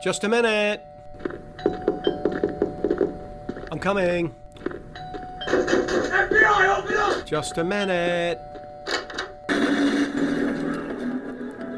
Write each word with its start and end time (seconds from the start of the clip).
Just 0.00 0.22
a 0.22 0.28
minute. 0.28 0.80
I'm 3.72 3.80
coming. 3.80 4.32
FBI, 5.48 6.78
open 6.78 6.96
up! 6.96 7.26
Just 7.26 7.58
a 7.58 7.64
minute. 7.64 8.38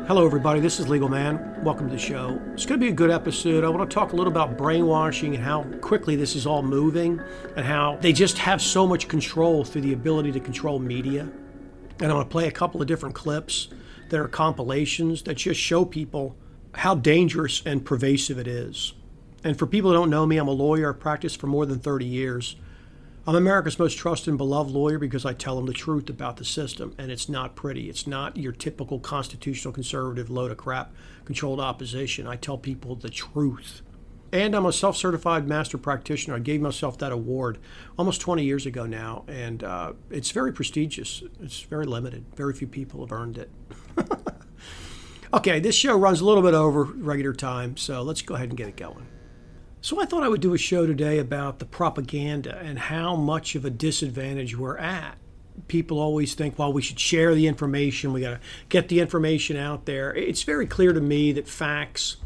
Hello, 0.07 0.27
everybody. 0.27 0.61
This 0.61 0.79
is 0.79 0.87
Legal 0.87 1.09
Man. 1.09 1.65
Welcome 1.65 1.89
to 1.89 1.95
the 1.95 1.99
show. 1.99 2.39
It's 2.53 2.67
going 2.67 2.79
to 2.79 2.85
be 2.85 2.91
a 2.91 2.95
good 2.95 3.11
episode. 3.11 3.65
I 3.65 3.71
want 3.71 3.89
to 3.89 3.95
talk 3.95 4.13
a 4.13 4.17
little 4.17 4.31
about 4.31 4.59
brainwashing 4.59 5.35
and 5.35 5.43
how 5.43 5.63
quickly 5.81 6.15
this 6.15 6.37
is 6.37 6.47
all 6.47 6.63
moving 6.63 7.19
and 7.57 7.65
how 7.65 7.97
they 8.03 8.13
just 8.13 8.37
have 8.37 8.61
so 8.61 8.87
much 8.87 9.09
control 9.09 9.65
through 9.65 9.81
the 9.83 9.95
ability 9.95 10.31
to 10.33 10.41
control 10.41 10.79
media. 10.79 11.23
And 11.23 12.03
I'm 12.03 12.11
going 12.11 12.25
to 12.25 12.29
play 12.29 12.49
a 12.49 12.53
couple 12.53 12.83
of 12.83 12.87
different 12.87 13.15
clips 13.15 13.69
that 14.11 14.21
are 14.21 14.29
compilations 14.29 15.23
that 15.23 15.37
just 15.37 15.59
show 15.59 15.87
people 15.87 16.37
how 16.75 16.95
dangerous 16.95 17.63
and 17.65 17.85
pervasive 17.85 18.39
it 18.39 18.47
is. 18.47 18.95
And 19.43 19.59
for 19.59 19.67
people 19.67 19.91
who 19.91 19.97
don't 19.97 20.11
know 20.11 20.27
me, 20.27 20.37
I'm 20.37 20.49
a 20.49 20.53
lawyer. 20.53 20.93
I've 20.93 21.01
practiced 21.01 21.41
for 21.41 21.47
more 21.47 21.67
than 21.67 21.79
30 21.79 22.05
years. 22.05 22.57
I'm 23.27 23.37
America's 23.37 23.79
most 23.79 23.99
trusted 23.99 24.29
and 24.29 24.39
beloved 24.39 24.71
lawyer 24.71 24.99
because 24.99 25.25
I 25.25 25.35
tell 25.35 25.57
them 25.57 25.67
the 25.67 25.73
truth 25.73 26.09
about 26.09 26.39
the 26.39 26.45
system, 26.45 26.95
and 26.99 27.11
it's 27.11 27.29
not 27.29 27.55
pretty. 27.55 27.89
It's 27.89 28.07
not 28.07 28.37
your 28.37 28.53
typical 28.53 28.99
constitutional 28.99 29.73
conservative 29.73 30.31
load 30.31 30.51
of 30.51 30.57
crap 30.57 30.93
controlled 31.27 31.61
opposition. 31.61 32.27
I 32.27 32.37
tell 32.37 32.57
people 32.57 32.97
the 32.97 33.11
truth. 33.11 33.83
And 34.33 34.55
I'm 34.55 34.65
a 34.65 34.73
self 34.73 34.97
certified 34.97 35.47
master 35.47 35.77
practitioner. 35.77 36.37
I 36.37 36.39
gave 36.39 36.61
myself 36.61 36.99
that 36.99 37.13
award 37.13 37.59
almost 37.99 38.21
20 38.21 38.43
years 38.43 38.65
ago 38.65 38.87
now, 38.87 39.25
and 39.29 39.63
uh, 39.63 39.93
it's 40.09 40.31
very 40.31 40.53
prestigious. 40.53 41.23
It's 41.43 41.61
very 41.61 41.85
limited. 41.85 42.25
Very 42.37 42.55
few 42.55 42.67
people 42.67 43.01
have 43.01 43.13
earned 43.13 43.39
it. 43.39 43.51
okay, 45.33 45.61
this 45.61 45.75
show 45.75 45.97
runs 45.97 46.21
a 46.21 46.25
little 46.25 46.43
bit 46.43 46.55
over 46.55 46.85
regular 46.85 47.33
time, 47.33 47.77
so 47.77 48.03
let's 48.03 48.23
go 48.23 48.35
ahead 48.35 48.49
and 48.49 48.59
get 48.59 48.69
it 48.69 48.77
going. 48.77 49.07
So 49.81 50.01
I 50.01 50.05
thought 50.05 50.23
I 50.23 50.29
would 50.29 50.43
do 50.43 50.53
a 50.53 50.59
show 50.59 50.87
today 50.87 51.19
about 51.19 51.59
the 51.59 51.65
propaganda 51.65 52.59
and 52.59 52.79
how 52.79 53.17
much 53.17 53.55
of 53.55 53.65
a 53.65 53.71
disadvantage 53.71 54.57
we're 54.57 54.77
at. 54.77 55.17
People 55.69 55.99
always 55.99 56.35
think, 56.35 56.59
well, 56.59 56.73
we 56.73 56.83
should 56.83 57.01
share 57.01 57.35
the 57.35 57.47
information. 57.47 58.13
We 58.13 58.21
got 58.21 58.31
to 58.31 58.41
get 58.69 58.89
the 58.89 59.01
information 59.01 59.57
out 59.57 59.87
there. 59.87 60.15
It's 60.15 60.43
very 60.43 60.67
clear 60.67 60.93
to 60.93 61.01
me 61.01 61.33
that 61.33 61.49
facts 61.49 62.17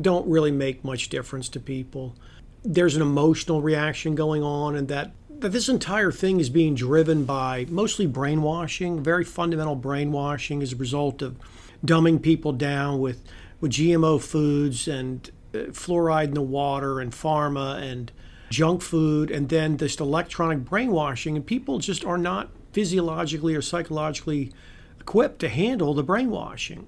don't 0.00 0.28
really 0.28 0.50
make 0.50 0.84
much 0.84 1.08
difference 1.08 1.48
to 1.50 1.60
people. 1.60 2.14
There's 2.62 2.96
an 2.96 3.02
emotional 3.02 3.62
reaction 3.62 4.14
going 4.14 4.42
on, 4.42 4.76
and 4.76 4.88
that, 4.88 5.12
that 5.30 5.50
this 5.50 5.68
entire 5.68 6.12
thing 6.12 6.40
is 6.40 6.50
being 6.50 6.74
driven 6.74 7.24
by 7.24 7.66
mostly 7.68 8.06
brainwashing, 8.06 9.02
very 9.02 9.24
fundamental 9.24 9.76
brainwashing 9.76 10.62
as 10.62 10.72
a 10.72 10.76
result 10.76 11.22
of 11.22 11.36
dumbing 11.84 12.22
people 12.22 12.52
down 12.52 13.00
with, 13.00 13.22
with 13.60 13.72
GMO 13.72 14.20
foods 14.20 14.88
and 14.88 15.30
uh, 15.54 15.58
fluoride 15.70 16.28
in 16.28 16.34
the 16.34 16.42
water 16.42 17.00
and 17.00 17.12
pharma 17.12 17.80
and 17.82 18.12
junk 18.50 18.82
food 18.82 19.30
and 19.30 19.48
then 19.48 19.78
this 19.78 19.98
electronic 19.98 20.58
brainwashing 20.58 21.36
and 21.36 21.46
people 21.46 21.78
just 21.78 22.04
are 22.04 22.18
not 22.18 22.50
physiologically 22.72 23.54
or 23.54 23.62
psychologically 23.62 24.52
equipped 25.00 25.38
to 25.38 25.48
handle 25.48 25.94
the 25.94 26.02
brainwashing 26.02 26.86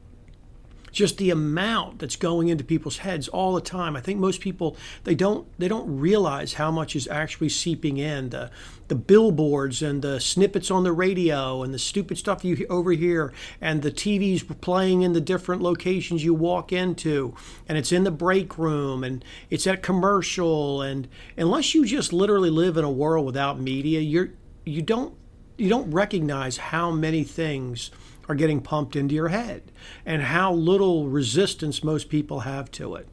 just 0.95 1.19
the 1.19 1.31
amount 1.31 1.99
that's 1.99 2.17
going 2.17 2.49
into 2.49 2.65
people's 2.65 2.99
heads 2.99 3.29
all 3.29 3.55
the 3.55 3.61
time. 3.61 3.97
I 3.97 4.01
think 4.01 4.19
most 4.21 4.41
people 4.41 4.77
they 5.03 5.15
don't 5.15 5.47
they 5.59 5.69
don't 5.69 5.99
realize 5.99 6.55
how 6.55 6.71
much 6.71 6.97
is 6.97 7.09
actually 7.09 7.51
seeping 7.51 7.99
in. 7.99 8.31
The 8.31 8.51
the 8.89 8.95
billboards 8.95 9.83
and 9.83 10.03
the 10.03 10.21
snippets 10.21 10.71
on 10.71 10.85
the 10.85 10.93
radio 10.93 11.63
and 11.63 11.73
the 11.73 11.79
stupid 11.79 12.19
stuff 12.19 12.45
you 12.45 12.67
overhear 12.69 13.33
and 13.61 13.83
the 13.83 13.91
TVs 13.91 14.61
playing 14.61 15.03
in 15.03 15.15
the 15.15 15.23
different 15.23 15.63
locations 15.63 16.23
you 16.23 16.35
walk 16.35 16.71
into. 16.71 17.35
And 17.67 17.79
it's 17.79 17.93
in 17.93 18.05
the 18.05 18.11
break 18.11 18.59
room 18.59 19.03
and 19.03 19.25
it's 19.51 19.67
at 19.67 19.83
commercial. 19.83 20.83
And 20.83 21.09
unless 21.37 21.75
you 21.75 21.87
just 21.87 22.13
literally 22.13 22.51
live 22.51 22.77
in 22.77 22.85
a 22.85 22.91
world 22.91 23.27
without 23.27 23.59
media 23.59 24.01
you're 24.01 24.31
you 24.65 24.83
don't 24.83 25.15
you 25.57 25.69
don't 25.69 25.91
recognize 25.91 26.57
how 26.57 26.91
many 26.91 27.25
things 27.25 27.91
are 28.29 28.35
getting 28.35 28.61
pumped 28.61 28.97
into 28.97 29.15
your 29.15 29.29
head 29.29 29.73
and 30.05 30.23
how 30.23 30.53
little 30.53 31.09
resistance 31.09 31.85
most 31.85 32.09
people 32.09 32.41
have 32.41 32.71
to 32.73 32.95
it. 32.95 33.09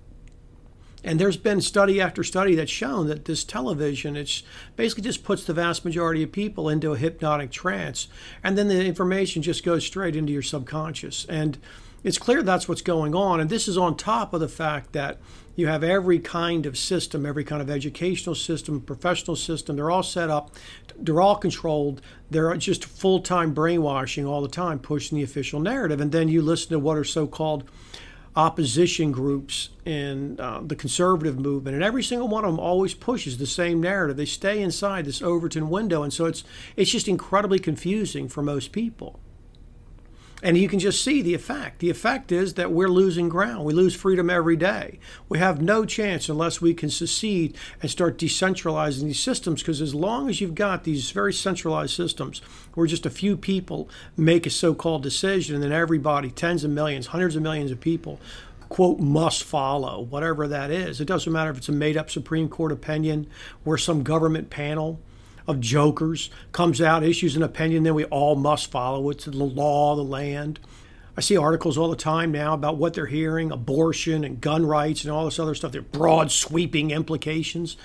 And 1.03 1.19
there's 1.19 1.37
been 1.37 1.61
study 1.61 1.99
after 1.99 2.23
study 2.23 2.53
that's 2.53 2.71
shown 2.71 3.07
that 3.07 3.25
this 3.25 3.43
television, 3.43 4.15
it's 4.15 4.43
basically 4.75 5.03
just 5.03 5.23
puts 5.23 5.43
the 5.43 5.53
vast 5.53 5.83
majority 5.83 6.21
of 6.21 6.31
people 6.31 6.69
into 6.69 6.91
a 6.91 6.97
hypnotic 6.97 7.51
trance, 7.51 8.07
and 8.43 8.55
then 8.57 8.67
the 8.67 8.85
information 8.85 9.41
just 9.41 9.65
goes 9.65 9.83
straight 9.83 10.15
into 10.15 10.31
your 10.31 10.43
subconscious. 10.43 11.25
And 11.25 11.57
it's 12.03 12.17
clear 12.17 12.43
that's 12.43 12.67
what's 12.67 12.81
going 12.81 13.15
on. 13.15 13.39
And 13.39 13.49
this 13.49 13.67
is 13.67 13.77
on 13.77 13.95
top 13.97 14.33
of 14.33 14.39
the 14.39 14.47
fact 14.47 14.93
that 14.93 15.19
you 15.55 15.67
have 15.67 15.83
every 15.83 16.19
kind 16.19 16.65
of 16.65 16.77
system, 16.77 17.25
every 17.25 17.43
kind 17.43 17.61
of 17.61 17.69
educational 17.69 18.35
system, 18.35 18.81
professional 18.81 19.35
system. 19.35 19.75
They're 19.75 19.91
all 19.91 20.03
set 20.03 20.29
up, 20.29 20.55
they're 20.97 21.21
all 21.21 21.35
controlled. 21.35 22.01
They're 22.29 22.55
just 22.57 22.85
full 22.85 23.19
time 23.19 23.53
brainwashing 23.53 24.25
all 24.25 24.41
the 24.41 24.47
time, 24.47 24.79
pushing 24.79 25.17
the 25.17 25.23
official 25.23 25.59
narrative. 25.59 25.99
And 25.99 26.11
then 26.11 26.29
you 26.29 26.41
listen 26.41 26.69
to 26.69 26.79
what 26.79 26.97
are 26.97 27.03
so 27.03 27.27
called 27.27 27.69
opposition 28.35 29.11
groups 29.11 29.69
in 29.85 30.39
uh, 30.39 30.61
the 30.63 30.75
conservative 30.75 31.37
movement, 31.37 31.75
and 31.75 31.83
every 31.83 32.03
single 32.03 32.27
one 32.27 32.45
of 32.45 32.51
them 32.51 32.59
always 32.59 32.93
pushes 32.93 33.37
the 33.37 33.45
same 33.45 33.81
narrative. 33.81 34.15
They 34.15 34.25
stay 34.25 34.61
inside 34.61 35.05
this 35.05 35.21
Overton 35.21 35.69
window, 35.69 36.03
and 36.03 36.13
so 36.13 36.25
it's 36.25 36.43
it's 36.75 36.91
just 36.91 37.07
incredibly 37.07 37.59
confusing 37.59 38.29
for 38.29 38.41
most 38.41 38.71
people. 38.71 39.19
And 40.43 40.57
you 40.57 40.67
can 40.67 40.79
just 40.79 41.03
see 41.03 41.21
the 41.21 41.35
effect. 41.35 41.79
The 41.79 41.89
effect 41.89 42.31
is 42.31 42.55
that 42.55 42.71
we're 42.71 42.89
losing 42.89 43.29
ground. 43.29 43.63
We 43.63 43.73
lose 43.73 43.95
freedom 43.95 44.29
every 44.29 44.55
day. 44.55 44.99
We 45.29 45.37
have 45.37 45.61
no 45.61 45.85
chance 45.85 46.29
unless 46.29 46.59
we 46.59 46.73
can 46.73 46.89
secede 46.89 47.55
and 47.81 47.91
start 47.91 48.17
decentralizing 48.17 49.03
these 49.03 49.19
systems. 49.19 49.61
Because 49.61 49.81
as 49.81 49.93
long 49.93 50.29
as 50.29 50.41
you've 50.41 50.55
got 50.55 50.83
these 50.83 51.11
very 51.11 51.33
centralized 51.33 51.95
systems 51.95 52.39
where 52.73 52.87
just 52.87 53.05
a 53.05 53.11
few 53.11 53.37
people 53.37 53.87
make 54.17 54.45
a 54.47 54.49
so 54.49 54.73
called 54.73 55.03
decision 55.03 55.55
and 55.55 55.63
then 55.63 55.71
everybody, 55.71 56.31
tens 56.31 56.63
of 56.63 56.71
millions, 56.71 57.07
hundreds 57.07 57.35
of 57.35 57.43
millions 57.43 57.69
of 57.69 57.79
people, 57.79 58.19
quote, 58.67 58.99
must 58.99 59.43
follow, 59.43 59.99
whatever 60.01 60.47
that 60.47 60.71
is. 60.71 60.99
It 60.99 61.05
doesn't 61.05 61.31
matter 61.31 61.51
if 61.51 61.57
it's 61.57 61.69
a 61.69 61.73
made 61.73 61.97
up 61.97 62.09
Supreme 62.09 62.49
Court 62.49 62.71
opinion 62.71 63.27
or 63.63 63.77
some 63.77 64.01
government 64.01 64.49
panel 64.49 64.99
of 65.47 65.59
jokers 65.59 66.29
comes 66.51 66.81
out, 66.81 67.03
issues 67.03 67.35
an 67.35 67.43
opinion, 67.43 67.83
then 67.83 67.95
we 67.95 68.05
all 68.05 68.35
must 68.35 68.71
follow 68.71 69.09
it 69.09 69.19
to 69.19 69.31
the 69.31 69.43
law 69.43 69.91
of 69.91 69.97
the 69.97 70.03
land. 70.03 70.59
I 71.17 71.21
see 71.21 71.35
articles 71.35 71.77
all 71.77 71.89
the 71.89 71.95
time 71.95 72.31
now 72.31 72.53
about 72.53 72.77
what 72.77 72.93
they're 72.93 73.05
hearing 73.05 73.51
abortion 73.51 74.23
and 74.23 74.39
gun 74.39 74.65
rights 74.65 75.03
and 75.03 75.11
all 75.11 75.25
this 75.25 75.39
other 75.39 75.55
stuff. 75.55 75.71
They're 75.71 75.81
broad, 75.81 76.31
sweeping 76.31 76.91
implications. 76.91 77.75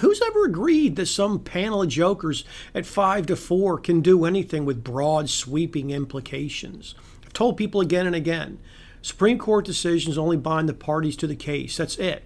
who's 0.00 0.20
ever 0.20 0.44
agreed 0.44 0.96
that 0.96 1.06
some 1.06 1.40
panel 1.40 1.82
of 1.82 1.88
jokers 1.88 2.44
at 2.74 2.84
five 2.84 3.26
to 3.26 3.36
four 3.36 3.78
can 3.78 4.02
do 4.02 4.24
anything 4.24 4.64
with 4.64 4.84
broad, 4.84 5.30
sweeping 5.30 5.90
implications? 5.90 6.94
I've 7.24 7.32
told 7.32 7.56
people 7.56 7.80
again 7.80 8.06
and 8.06 8.16
again 8.16 8.58
Supreme 9.06 9.38
Court 9.38 9.64
decisions 9.64 10.18
only 10.18 10.36
bind 10.36 10.68
the 10.68 10.74
parties 10.74 11.16
to 11.18 11.28
the 11.28 11.36
case. 11.36 11.76
That's 11.76 11.96
it. 11.96 12.24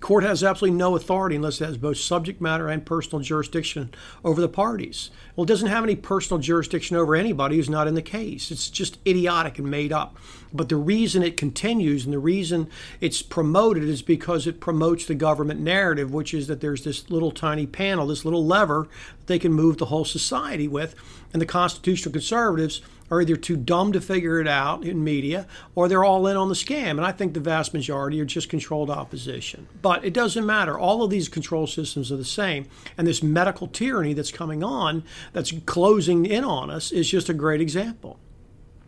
Court 0.00 0.24
has 0.24 0.44
absolutely 0.44 0.76
no 0.76 0.94
authority 0.94 1.36
unless 1.36 1.60
it 1.60 1.66
has 1.66 1.78
both 1.78 1.96
subject 1.96 2.40
matter 2.40 2.68
and 2.68 2.84
personal 2.84 3.20
jurisdiction 3.20 3.90
over 4.24 4.40
the 4.40 4.48
parties. 4.48 5.10
Well, 5.34 5.44
it 5.44 5.48
doesn't 5.48 5.68
have 5.68 5.84
any 5.84 5.96
personal 5.96 6.40
jurisdiction 6.40 6.96
over 6.96 7.16
anybody 7.16 7.56
who's 7.56 7.70
not 7.70 7.88
in 7.88 7.94
the 7.94 8.02
case. 8.02 8.50
It's 8.50 8.68
just 8.68 8.98
idiotic 9.06 9.58
and 9.58 9.70
made 9.70 9.92
up. 9.92 10.16
But 10.52 10.68
the 10.68 10.76
reason 10.76 11.22
it 11.22 11.36
continues 11.36 12.04
and 12.04 12.12
the 12.12 12.18
reason 12.18 12.68
it's 13.00 13.22
promoted 13.22 13.84
is 13.84 14.02
because 14.02 14.46
it 14.46 14.60
promotes 14.60 15.06
the 15.06 15.14
government 15.14 15.60
narrative, 15.60 16.12
which 16.12 16.34
is 16.34 16.46
that 16.46 16.60
there's 16.60 16.84
this 16.84 17.10
little 17.10 17.30
tiny 17.30 17.66
panel, 17.66 18.06
this 18.06 18.24
little 18.24 18.46
lever 18.46 18.88
they 19.26 19.38
can 19.38 19.52
move 19.52 19.78
the 19.78 19.86
whole 19.86 20.04
society 20.04 20.68
with. 20.68 20.94
And 21.32 21.42
the 21.42 21.46
constitutional 21.46 22.12
conservatives 22.12 22.80
are 23.10 23.20
either 23.20 23.36
too 23.36 23.56
dumb 23.56 23.92
to 23.92 24.00
figure 24.00 24.40
it 24.40 24.48
out 24.48 24.84
in 24.84 25.02
media 25.04 25.46
or 25.74 25.88
they're 25.88 26.04
all 26.04 26.26
in 26.26 26.36
on 26.36 26.48
the 26.48 26.54
scam. 26.54 26.90
And 26.90 27.04
I 27.04 27.12
think 27.12 27.34
the 27.34 27.40
vast 27.40 27.72
majority 27.72 28.20
are 28.20 28.24
just 28.24 28.48
controlled 28.48 28.90
opposition. 28.90 29.68
But 29.82 30.04
it 30.04 30.12
doesn't 30.12 30.46
matter. 30.46 30.78
All 30.78 31.02
of 31.02 31.10
these 31.10 31.28
control 31.28 31.66
systems 31.66 32.10
are 32.10 32.16
the 32.16 32.24
same. 32.24 32.66
And 32.98 33.06
this 33.06 33.22
medical 33.22 33.68
tyranny 33.68 34.12
that's 34.12 34.32
coming 34.32 34.64
on, 34.64 35.04
that's 35.32 35.52
closing 35.66 36.26
in 36.26 36.44
on 36.44 36.70
us, 36.70 36.90
is 36.90 37.08
just 37.08 37.28
a 37.28 37.34
great 37.34 37.60
example. 37.60 38.18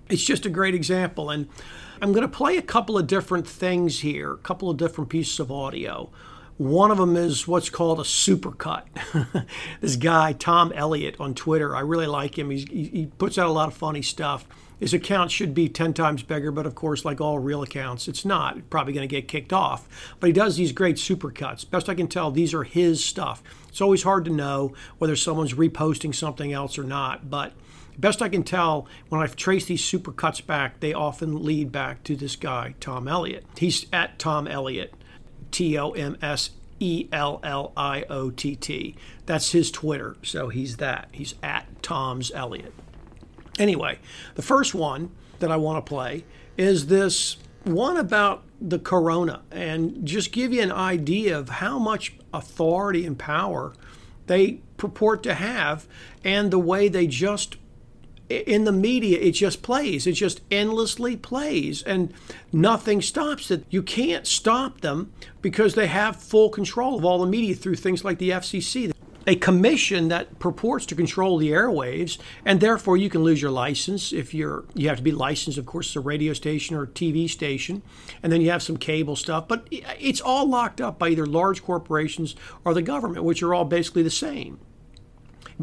It's 0.09 0.25
just 0.25 0.47
a 0.47 0.51
great 0.51 0.75
example. 0.75 1.31
And 1.31 1.49
I'm 2.01 2.13
going 2.13 2.23
to 2.23 2.29
play 2.29 2.57
a 2.57 2.63
couple 2.63 2.97
of 2.97 3.07
different 3.07 3.47
things 3.47 4.01
here, 4.01 4.33
a 4.33 4.39
couple 4.39 4.71
of 4.71 4.77
different 4.77 5.11
pieces 5.11 5.39
of 5.39 5.53
audio. 5.53 6.11
One 6.59 6.91
of 6.91 6.99
them 6.99 7.17
is 7.17 7.47
what's 7.47 7.71
called 7.71 8.01
a 8.01 8.03
supercut. 8.03 8.83
this 9.81 9.97
guy, 9.97 10.33
Tom 10.33 10.73
Elliott, 10.73 11.17
on 11.21 11.35
Twitter, 11.35 11.75
I 11.75 11.81
really 11.81 12.07
like 12.07 12.37
him. 12.37 12.51
He's, 12.51 12.65
he 12.65 13.09
puts 13.19 13.39
out 13.39 13.47
a 13.47 13.53
lot 13.53 13.69
of 13.69 13.75
funny 13.75 14.03
stuff. 14.03 14.45
His 14.81 14.93
account 14.93 15.31
should 15.31 15.55
be 15.55 15.69
10 15.69 15.95
times 15.95 16.23
bigger, 16.23 16.51
but 16.51 16.67
of 16.67 16.75
course, 16.75 17.05
like 17.05 17.21
all 17.21 17.39
real 17.39 17.63
accounts, 17.63 18.09
it's 18.09 18.25
not. 18.25 18.71
Probably 18.71 18.93
going 18.93 19.09
to 19.09 19.15
get 19.15 19.29
kicked 19.29 19.53
off. 19.53 19.89
But 20.21 20.29
he 20.29 20.33
does 20.33 20.57
these 20.57 20.73
great 20.73 20.97
supercuts. 20.97 21.69
Best 21.69 21.89
I 21.89 21.95
can 21.95 22.09
tell, 22.09 22.31
these 22.31 22.55
are 22.55 22.65
his 22.65 23.05
stuff. 23.05 23.43
It's 23.69 23.81
always 23.81 24.03
hard 24.03 24.25
to 24.27 24.31
know 24.31 24.75
whether 24.99 25.17
someone's 25.17 25.55
reposting 25.55 26.15
something 26.15 26.53
else 26.53 26.79
or 26.79 26.85
not, 26.85 27.31
but 27.31 27.53
Best 27.99 28.23
I 28.23 28.29
can 28.29 28.45
tell, 28.45 28.87
when 29.09 29.21
I've 29.21 29.35
traced 29.35 29.67
these 29.67 29.83
supercuts 29.83 30.45
back, 30.47 30.79
they 30.79 30.95
often 30.95 31.43
lead 31.43 31.73
back 31.73 32.05
to 32.05 32.15
this 32.15 32.37
guy, 32.37 32.77
Tom 32.79 33.09
Elliott. 33.09 33.45
He's 33.57 33.87
at 33.93 34.21
Tom 34.21 34.47
Elliott, 34.47 34.95
T 35.51 35.79
O 35.79 35.91
M 35.91 36.17
S 36.23 36.51
E 36.81 37.09
L 37.13 37.41
L 37.43 37.73
I 37.77 38.05
O 38.09 38.31
T 38.31 38.57
T. 38.57 38.95
That's 39.27 39.53
his 39.53 39.71
Twitter. 39.71 40.17
So 40.23 40.49
he's 40.49 40.77
that. 40.79 41.09
He's 41.13 41.35
at 41.43 41.83
Tom's 41.83 42.31
Elliott. 42.33 42.75
Anyway, 43.59 43.99
the 44.35 44.43
first 44.43 44.75
one 44.75 45.11
that 45.41 45.51
I 45.51 45.57
want 45.57 45.85
to 45.85 45.89
play 45.89 46.25
is 46.57 46.87
this 46.87 47.37
one 47.65 47.97
about 47.97 48.45
the 48.61 48.79
corona 48.79 49.43
and 49.51 50.05
just 50.07 50.33
give 50.33 50.53
you 50.53 50.63
an 50.63 50.73
idea 50.73 51.39
of 51.39 51.49
how 51.49 51.79
much 51.79 52.17
authority 52.33 53.05
and 53.07 53.19
power 53.19 53.75
they 54.27 54.61
purport 54.77 55.23
to 55.25 55.35
have 55.35 55.87
and 56.25 56.51
the 56.51 56.59
way 56.59 56.89
they 56.89 57.07
just 57.07 57.57
in 58.29 58.65
the 58.65 58.73
media 58.73 59.19
it 59.19 59.33
just 59.33 59.63
plays. 59.63 60.07
It 60.07 60.13
just 60.13 60.41
endlessly 60.51 61.17
plays. 61.17 61.83
And 61.83 62.13
nothing 62.53 63.03
stops 63.03 63.51
it. 63.51 63.65
You 63.71 63.83
can't 63.83 64.27
stop 64.27 64.81
them 64.81 65.13
because 65.43 65.75
they 65.75 65.87
have 65.87 66.17
full 66.17 66.51
control 66.51 66.99
of 66.99 67.05
all 67.05 67.19
the 67.19 67.27
media 67.27 67.55
through 67.55 67.77
things 67.77 68.05
like 68.05 68.19
the 68.19 68.31
FCC 68.31 68.93
a 69.29 69.37
commission 69.37 70.09
that 70.09 70.39
purports 70.39 70.87
to 70.87 70.95
control 70.95 71.37
the 71.37 71.51
airwaves, 71.51 72.17
and 72.47 72.61
therefore 72.61 72.97
you 72.97 73.11
can 73.11 73.23
lose 73.23 73.43
your 73.43 73.51
license 73.51 74.11
if 74.11 74.33
you're 74.33 74.65
you 74.75 74.89
have 74.89 74.97
to 74.97 75.03
be 75.03 75.13
licensed, 75.13 75.59
of 75.59 75.67
course, 75.67 75.95
a 75.95 76.01
radio 76.01 76.33
station 76.33 76.75
or 76.75 76.87
TV 76.87 77.29
station, 77.29 77.83
and 78.23 78.33
then 78.33 78.41
you 78.41 78.51
have 78.51 78.63
some 78.63 78.79
cable 78.79 79.17
stuff. 79.17 79.47
But 79.47 79.69
it's 79.71 80.23
all 80.23 80.49
locked 80.49 80.81
up 80.81 80.99
by 80.99 81.11
either 81.11 81.27
large 81.27 81.63
corporations 81.63 82.37
or 82.65 82.73
the 82.73 82.81
government, 82.81 83.23
which 83.23 83.43
are 83.43 83.53
all 83.53 83.67
basically 83.67 84.03
the 84.03 84.11
same 84.11 84.59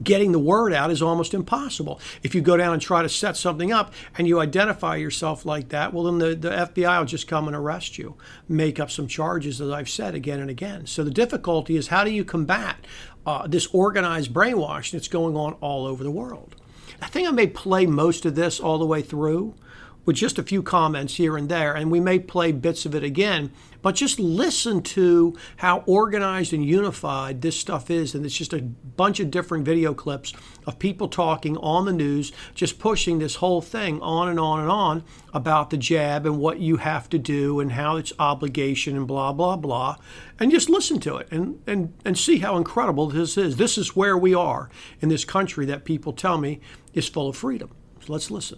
getting 0.02 0.32
the 0.32 0.40
word 0.40 0.74
out 0.74 0.92
is 0.92 1.02
almost 1.02 1.34
impossible. 1.34 2.00
If 2.24 2.36
you 2.36 2.42
go 2.42 2.58
down 2.58 2.74
and 2.74 2.82
try 2.82 3.02
to 3.02 3.10
set 3.10 3.38
something 3.38 3.72
up 3.72 3.94
and 4.18 4.28
you 4.28 4.40
identify 4.40 4.96
yourself 4.96 5.46
like 5.46 5.70
that, 5.70 5.94
well, 5.94 6.04
then 6.04 6.18
the, 6.18 6.36
the 6.36 6.50
FBI 6.50 7.00
will 7.00 7.06
just 7.06 7.28
come 7.28 7.48
and 7.48 7.56
arrest 7.56 7.98
you, 7.98 8.16
make 8.48 8.80
up 8.80 8.92
some 8.92 9.08
charges, 9.08 9.62
as 9.62 9.70
I've 9.70 9.90
said 9.90 10.16
again 10.16 10.40
and 10.40 10.50
again. 10.50 10.86
So 10.86 11.04
the 11.04 11.12
difficulty 11.12 11.76
is 11.76 11.88
how 11.88 12.04
do 12.04 12.12
you 12.12 12.26
combat 12.26 12.78
uh, 13.26 13.48
this 13.48 13.68
organized 13.68 14.34
brainwashing 14.34 14.98
that's 14.98 15.08
going 15.08 15.36
on 15.36 15.54
all 15.62 15.86
over 15.86 16.04
the 16.04 16.12
world? 16.12 16.56
I 17.02 17.08
think 17.08 17.28
I 17.28 17.32
may 17.32 17.48
play 17.48 17.86
most 17.86 18.26
of 18.26 18.36
this 18.36 18.60
all 18.60 18.78
the 18.78 18.86
way 18.86 19.02
through 19.02 19.56
with 20.06 20.16
just 20.16 20.40
a 20.40 20.44
few 20.44 20.64
comments 20.64 21.16
here 21.16 21.36
and 21.36 21.50
there, 21.50 21.74
and 21.74 21.92
we 21.92 22.00
may 22.00 22.20
play 22.20 22.52
bits 22.52 22.86
of 22.86 22.96
it 22.96 23.04
again 23.04 23.52
but 23.86 23.94
just 23.94 24.20
listen 24.20 24.82
to 24.82 25.38
how 25.58 25.84
organized 25.86 26.54
and 26.54 26.66
unified 26.66 27.44
this 27.44 27.56
stuff 27.56 27.92
is. 27.92 28.16
And 28.16 28.26
it's 28.26 28.36
just 28.36 28.52
a 28.52 28.64
bunch 28.64 29.20
of 29.20 29.30
different 29.30 29.64
video 29.64 29.94
clips 29.94 30.34
of 30.66 30.80
people 30.80 31.08
talking 31.08 31.56
on 31.58 31.86
the 31.86 31.94
news, 31.94 32.32
just 32.56 32.80
pushing 32.80 33.20
this 33.20 33.36
whole 33.36 33.62
thing 33.62 34.02
on 34.02 34.28
and 34.28 34.40
on 34.40 34.60
and 34.60 34.72
on 34.72 35.04
about 35.36 35.70
the 35.70 35.78
jab 35.78 36.26
and 36.26 36.40
what 36.40 36.58
you 36.58 36.78
have 36.78 37.10
to 37.10 37.20
do 37.20 37.60
and 37.60 37.74
how 37.74 37.98
it's 37.98 38.12
obligation 38.18 38.98
and 38.98 39.06
blah, 39.06 39.32
blah, 39.32 39.56
blah. 39.56 39.98
And 40.40 40.50
just 40.50 40.68
listen 40.68 41.00
to 41.02 41.18
it 41.18 41.28
and, 41.32 41.62
and, 41.68 41.94
and 42.04 42.18
see 42.18 42.40
how 42.40 42.58
incredible 42.58 43.06
this 43.10 43.38
is. 43.38 43.58
This 43.58 43.78
is 43.78 43.96
where 43.96 44.18
we 44.18 44.34
are 44.34 44.68
in 45.00 45.10
this 45.10 45.26
country 45.26 45.68
that 45.68 45.86
people 45.86 46.12
tell 46.12 46.40
me 46.40 46.60
is 46.96 47.08
full 47.08 47.30
of 47.30 47.38
freedom. 47.38 47.70
So 48.04 48.14
let's 48.14 48.32
listen. 48.32 48.58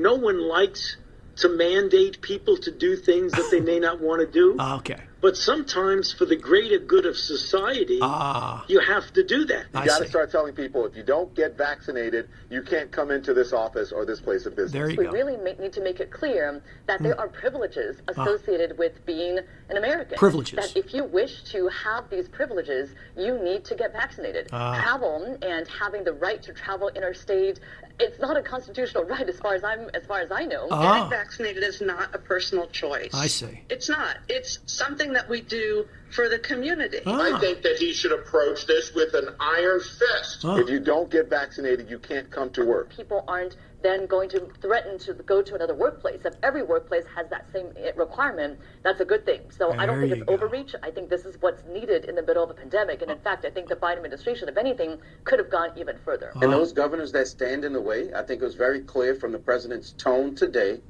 No 0.00 0.14
one 0.14 0.40
likes 0.40 0.96
to 1.36 1.48
mandate 1.48 2.22
people 2.22 2.56
to 2.58 2.70
do 2.70 2.96
things 2.96 3.32
that 3.32 3.50
they 3.50 3.60
may 3.60 3.78
not 3.78 4.00
want 4.00 4.20
to 4.20 4.26
do. 4.26 4.56
Ah, 4.58 4.78
okay. 4.78 5.00
But 5.20 5.36
sometimes, 5.36 6.12
for 6.12 6.24
the 6.24 6.36
greater 6.36 6.78
good 6.78 7.04
of 7.04 7.16
society, 7.16 7.98
ah, 8.00 8.64
you 8.68 8.80
have 8.80 9.12
to 9.12 9.22
do 9.22 9.44
that. 9.46 9.66
You 9.74 9.86
got 9.86 9.98
to 9.98 10.08
start 10.08 10.30
telling 10.30 10.54
people 10.54 10.86
if 10.86 10.96
you 10.96 11.02
don't 11.02 11.34
get 11.34 11.58
vaccinated, 11.58 12.28
you 12.48 12.62
can't 12.62 12.90
come 12.90 13.10
into 13.10 13.34
this 13.34 13.52
office 13.52 13.92
or 13.92 14.06
this 14.06 14.20
place 14.20 14.46
of 14.46 14.56
business. 14.56 14.72
There 14.72 14.90
you 14.90 14.96
we 14.96 15.04
go. 15.04 15.10
really 15.10 15.36
need 15.58 15.72
to 15.74 15.82
make 15.82 16.00
it 16.00 16.10
clear 16.10 16.62
that 16.86 17.02
there 17.02 17.14
mm. 17.14 17.18
are 17.18 17.28
privileges 17.28 18.00
ah. 18.08 18.22
associated 18.22 18.72
ah. 18.72 18.78
with 18.78 19.04
being 19.04 19.38
an 19.68 19.76
American. 19.76 20.16
Privileges. 20.16 20.56
That 20.56 20.76
if 20.76 20.94
you 20.94 21.04
wish 21.04 21.42
to 21.52 21.68
have 21.68 22.08
these 22.08 22.28
privileges, 22.28 22.90
you 23.16 23.38
need 23.42 23.64
to 23.66 23.74
get 23.74 23.92
vaccinated. 23.92 24.48
Ah. 24.52 24.80
Travel 24.80 25.38
and 25.42 25.68
having 25.68 26.04
the 26.04 26.14
right 26.14 26.42
to 26.42 26.52
travel 26.52 26.88
interstate 26.88 27.60
it's 28.00 28.18
not 28.18 28.36
a 28.36 28.42
constitutional 28.42 29.04
right 29.04 29.28
as 29.28 29.38
far 29.38 29.54
as 29.54 29.62
I'm 29.62 29.90
as 29.94 30.04
far 30.06 30.20
as 30.20 30.32
I 30.32 30.44
know. 30.46 30.68
Ah. 30.70 30.94
Getting 30.94 31.10
vaccinated 31.10 31.62
is 31.62 31.80
not 31.80 32.14
a 32.14 32.18
personal 32.18 32.66
choice. 32.68 33.10
I 33.12 33.26
see. 33.26 33.60
It's 33.68 33.88
not. 33.88 34.16
It's 34.28 34.58
something 34.66 35.09
that 35.14 35.28
we 35.28 35.40
do 35.40 35.86
for 36.10 36.28
the 36.28 36.38
community. 36.38 37.00
Ah. 37.06 37.36
I 37.36 37.40
think 37.40 37.62
that 37.62 37.76
he 37.78 37.92
should 37.92 38.12
approach 38.12 38.66
this 38.66 38.92
with 38.94 39.14
an 39.14 39.34
iron 39.38 39.80
fist. 39.80 40.44
Ah. 40.44 40.56
If 40.56 40.68
you 40.68 40.80
don't 40.80 41.10
get 41.10 41.28
vaccinated, 41.28 41.88
you 41.90 41.98
can't 41.98 42.30
come 42.30 42.50
to 42.50 42.64
work. 42.64 42.90
People 42.90 43.24
aren't 43.28 43.56
then 43.82 44.06
going 44.06 44.28
to 44.28 44.46
threaten 44.60 44.98
to 44.98 45.14
go 45.14 45.40
to 45.40 45.54
another 45.54 45.74
workplace. 45.74 46.20
If 46.24 46.34
every 46.42 46.62
workplace 46.62 47.04
has 47.14 47.30
that 47.30 47.46
same 47.52 47.72
requirement, 47.96 48.58
that's 48.82 49.00
a 49.00 49.04
good 49.04 49.24
thing. 49.24 49.40
So 49.56 49.70
there 49.70 49.80
I 49.80 49.86
don't 49.86 50.00
think 50.00 50.12
it's 50.12 50.22
go. 50.24 50.34
overreach. 50.34 50.74
I 50.82 50.90
think 50.90 51.08
this 51.08 51.24
is 51.24 51.36
what's 51.40 51.62
needed 51.64 52.04
in 52.04 52.14
the 52.14 52.22
middle 52.22 52.44
of 52.44 52.50
a 52.50 52.54
pandemic. 52.54 53.00
And 53.02 53.10
in 53.10 53.18
fact, 53.20 53.44
I 53.44 53.50
think 53.50 53.68
the 53.68 53.76
Biden 53.76 53.96
administration, 53.96 54.48
if 54.48 54.58
anything, 54.58 54.98
could 55.24 55.38
have 55.38 55.50
gone 55.50 55.70
even 55.76 55.96
further. 56.04 56.32
And 56.34 56.52
those 56.52 56.72
governors 56.72 57.12
that 57.12 57.26
stand 57.28 57.64
in 57.64 57.72
the 57.72 57.80
way, 57.80 58.12
I 58.12 58.22
think 58.22 58.42
it 58.42 58.44
was 58.44 58.54
very 58.54 58.80
clear 58.80 59.14
from 59.14 59.32
the 59.32 59.38
president's 59.38 59.92
tone 59.92 60.34
today 60.34 60.80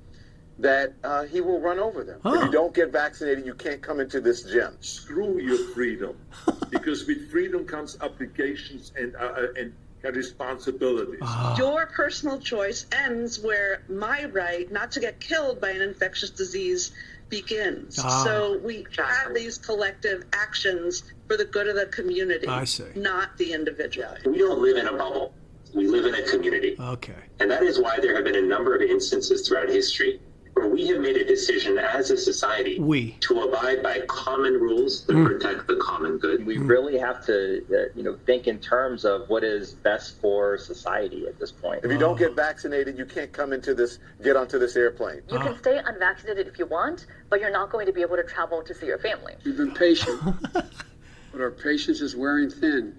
that 0.60 0.92
uh, 1.02 1.24
he 1.24 1.40
will 1.40 1.60
run 1.60 1.78
over 1.78 2.04
them. 2.04 2.20
Huh. 2.22 2.34
If 2.34 2.44
you 2.44 2.50
don't 2.52 2.74
get 2.74 2.92
vaccinated, 2.92 3.46
you 3.46 3.54
can't 3.54 3.80
come 3.80 4.00
into 4.00 4.20
this 4.20 4.42
gym. 4.42 4.76
Screw 4.80 5.40
your 5.40 5.72
freedom, 5.74 6.16
because 6.70 7.06
with 7.06 7.30
freedom 7.30 7.66
comes 7.66 7.96
obligations 8.00 8.92
and 8.96 9.16
uh, 9.16 9.18
uh 9.18 9.46
and 9.56 9.72
responsibilities. 10.16 11.20
Uh. 11.22 11.54
Your 11.58 11.86
personal 11.86 12.38
choice 12.38 12.86
ends 12.92 13.40
where 13.40 13.82
my 13.88 14.24
right 14.26 14.70
not 14.70 14.92
to 14.92 15.00
get 15.00 15.20
killed 15.20 15.60
by 15.60 15.70
an 15.70 15.82
infectious 15.82 16.30
disease 16.30 16.92
begins. 17.28 17.98
Uh. 17.98 18.24
So 18.24 18.58
we 18.58 18.86
have 18.96 19.34
these 19.34 19.58
collective 19.58 20.24
actions 20.32 21.02
for 21.26 21.36
the 21.36 21.44
good 21.44 21.68
of 21.68 21.76
the 21.76 21.86
community, 21.86 22.46
I 22.48 22.64
see. 22.64 22.84
not 22.96 23.36
the 23.38 23.52
individual. 23.52 24.16
We 24.26 24.38
don't 24.38 24.60
live 24.60 24.76
in 24.76 24.86
a 24.86 24.92
bubble. 24.92 25.32
We 25.72 25.86
live 25.86 26.06
in 26.06 26.14
a 26.16 26.28
community. 26.28 26.76
Okay. 26.80 27.14
And 27.38 27.50
that 27.50 27.62
is 27.62 27.78
why 27.78 28.00
there 28.00 28.16
have 28.16 28.24
been 28.24 28.34
a 28.34 28.42
number 28.42 28.74
of 28.74 28.82
instances 28.82 29.46
throughout 29.46 29.68
history 29.68 30.18
where 30.18 30.29
we 30.56 30.86
have 30.88 31.00
made 31.00 31.16
a 31.16 31.24
decision 31.24 31.78
as 31.78 32.10
a 32.10 32.16
society 32.16 32.78
we. 32.78 33.12
to 33.20 33.40
abide 33.42 33.82
by 33.82 34.00
common 34.08 34.54
rules 34.54 35.06
that 35.06 35.14
mm. 35.14 35.26
protect 35.26 35.66
the 35.66 35.76
common 35.76 36.18
good. 36.18 36.44
We 36.44 36.56
mm. 36.56 36.68
really 36.68 36.98
have 36.98 37.24
to, 37.26 37.64
uh, 37.72 37.92
you 37.94 38.02
know, 38.02 38.18
think 38.26 38.46
in 38.46 38.58
terms 38.58 39.04
of 39.04 39.28
what 39.28 39.44
is 39.44 39.72
best 39.72 40.20
for 40.20 40.58
society 40.58 41.26
at 41.26 41.38
this 41.38 41.52
point. 41.52 41.84
If 41.84 41.90
you 41.90 41.98
don't 41.98 42.18
get 42.18 42.34
vaccinated, 42.34 42.98
you 42.98 43.06
can't 43.06 43.32
come 43.32 43.52
into 43.52 43.74
this, 43.74 43.98
get 44.22 44.36
onto 44.36 44.58
this 44.58 44.76
airplane. 44.76 45.22
You 45.30 45.38
can 45.38 45.58
stay 45.58 45.78
unvaccinated 45.78 46.46
if 46.46 46.58
you 46.58 46.66
want, 46.66 47.06
but 47.28 47.40
you're 47.40 47.52
not 47.52 47.70
going 47.70 47.86
to 47.86 47.92
be 47.92 48.02
able 48.02 48.16
to 48.16 48.24
travel 48.24 48.62
to 48.62 48.74
see 48.74 48.86
your 48.86 48.98
family. 48.98 49.34
We've 49.44 49.56
been 49.56 49.74
patient, 49.74 50.20
but 50.52 51.40
our 51.40 51.50
patience 51.50 52.00
is 52.00 52.16
wearing 52.16 52.50
thin. 52.50 52.96